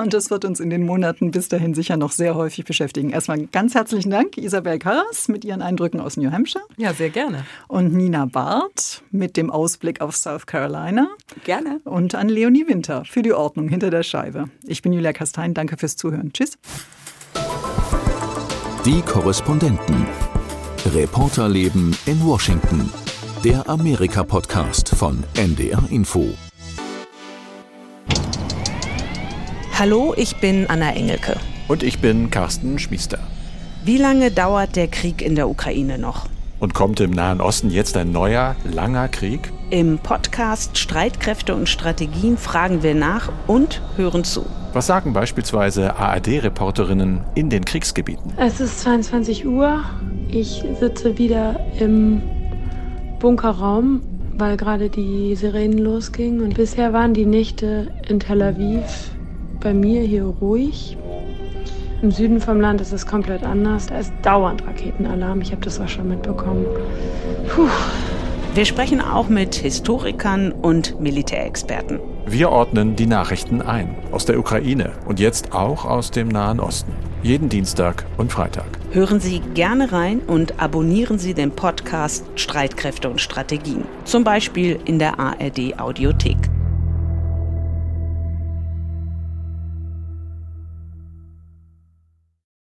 Und 0.00 0.14
das 0.14 0.30
wird 0.30 0.44
uns 0.44 0.60
in 0.60 0.70
den 0.70 0.84
Monaten 0.84 1.30
bis 1.30 1.48
dahin 1.48 1.74
sicher 1.74 1.96
noch 1.96 2.12
sehr 2.12 2.34
häufig 2.34 2.64
beschäftigen. 2.64 3.10
Erstmal 3.10 3.46
ganz 3.46 3.74
herzlichen 3.74 4.10
Dank, 4.10 4.36
Isabel 4.36 4.78
Karras 4.78 5.28
mit 5.28 5.44
ihren 5.44 5.62
Eindrücken 5.62 6.00
aus 6.00 6.16
New 6.16 6.30
Hampshire. 6.30 6.64
Ja, 6.76 6.92
sehr 6.92 7.10
gerne. 7.10 7.44
Und 7.68 7.92
Nina 7.92 8.26
Barth 8.26 9.02
mit 9.10 9.36
dem 9.36 9.50
Ausblick 9.50 10.00
auf 10.00 10.16
South 10.16 10.46
Carolina. 10.46 11.08
Gerne. 11.44 11.80
Und 11.84 12.14
an 12.14 12.28
Leonie 12.28 12.66
Winter 12.66 13.04
für 13.04 13.22
die 13.22 13.32
Ordnung 13.32 13.68
hinter 13.68 13.90
der 13.90 14.02
Scheibe. 14.02 14.44
Ich 14.64 14.82
bin 14.82 14.92
Julia 14.92 15.12
Kastein. 15.12 15.54
Danke 15.54 15.76
fürs 15.76 15.96
Zuhören. 15.96 16.32
Tschüss. 16.32 16.58
Die 18.84 19.02
Korrespondenten. 19.02 20.06
Reporterleben 20.94 21.94
in 22.06 22.24
Washington. 22.24 22.90
Der 23.44 23.68
Amerika-Podcast 23.68 24.88
von 24.88 25.22
NDR 25.34 25.82
Info. 25.90 26.47
Hallo, 29.78 30.12
ich 30.16 30.34
bin 30.40 30.68
Anna 30.68 30.90
Engelke. 30.90 31.36
Und 31.68 31.84
ich 31.84 32.00
bin 32.00 32.32
Carsten 32.32 32.80
Schmiester. 32.80 33.20
Wie 33.84 33.96
lange 33.96 34.32
dauert 34.32 34.74
der 34.74 34.88
Krieg 34.88 35.22
in 35.22 35.36
der 35.36 35.48
Ukraine 35.48 35.98
noch? 35.98 36.26
Und 36.58 36.74
kommt 36.74 36.98
im 36.98 37.12
Nahen 37.12 37.40
Osten 37.40 37.70
jetzt 37.70 37.96
ein 37.96 38.10
neuer, 38.10 38.56
langer 38.64 39.06
Krieg? 39.06 39.52
Im 39.70 40.00
Podcast 40.00 40.78
Streitkräfte 40.78 41.54
und 41.54 41.68
Strategien 41.68 42.36
fragen 42.36 42.82
wir 42.82 42.96
nach 42.96 43.30
und 43.46 43.80
hören 43.94 44.24
zu. 44.24 44.46
Was 44.72 44.88
sagen 44.88 45.12
beispielsweise 45.12 45.94
ARD-Reporterinnen 45.94 47.20
in 47.36 47.48
den 47.48 47.64
Kriegsgebieten? 47.64 48.32
Es 48.36 48.58
ist 48.58 48.80
22 48.80 49.46
Uhr. 49.46 49.84
Ich 50.28 50.64
sitze 50.80 51.18
wieder 51.18 51.60
im 51.78 52.20
Bunkerraum, 53.20 54.02
weil 54.36 54.56
gerade 54.56 54.90
die 54.90 55.36
Sirenen 55.36 55.78
losgingen. 55.78 56.40
Und 56.40 56.54
bisher 56.54 56.92
waren 56.92 57.14
die 57.14 57.26
Nächte 57.26 57.92
in 58.08 58.18
Tel 58.18 58.42
Aviv 58.42 59.12
bei 59.60 59.74
mir 59.74 60.02
hier 60.02 60.24
ruhig. 60.24 60.96
Im 62.00 62.12
Süden 62.12 62.40
vom 62.40 62.60
Land 62.60 62.80
ist 62.80 62.92
es 62.92 63.06
komplett 63.06 63.42
anders. 63.42 63.88
Da 63.88 63.98
ist 63.98 64.12
dauernd 64.22 64.64
Raketenalarm. 64.66 65.40
Ich 65.40 65.50
habe 65.50 65.62
das 65.62 65.80
auch 65.80 65.88
schon 65.88 66.08
mitbekommen. 66.08 66.64
Puh. 67.48 67.68
Wir 68.54 68.64
sprechen 68.64 69.00
auch 69.00 69.28
mit 69.28 69.54
Historikern 69.54 70.52
und 70.52 71.00
Militärexperten. 71.00 72.00
Wir 72.26 72.50
ordnen 72.50 72.96
die 72.96 73.06
Nachrichten 73.06 73.62
ein. 73.62 73.94
Aus 74.10 74.24
der 74.24 74.38
Ukraine 74.38 74.92
und 75.06 75.20
jetzt 75.20 75.52
auch 75.52 75.84
aus 75.84 76.10
dem 76.10 76.28
Nahen 76.28 76.58
Osten. 76.58 76.92
Jeden 77.22 77.48
Dienstag 77.48 78.04
und 78.16 78.32
Freitag. 78.32 78.66
Hören 78.92 79.20
Sie 79.20 79.40
gerne 79.54 79.92
rein 79.92 80.20
und 80.26 80.60
abonnieren 80.60 81.18
Sie 81.18 81.34
den 81.34 81.50
Podcast 81.50 82.24
Streitkräfte 82.36 83.10
und 83.10 83.20
Strategien. 83.20 83.84
Zum 84.04 84.24
Beispiel 84.24 84.78
in 84.84 84.98
der 84.98 85.18
ARD 85.18 85.78
Audiothek. 85.78 86.38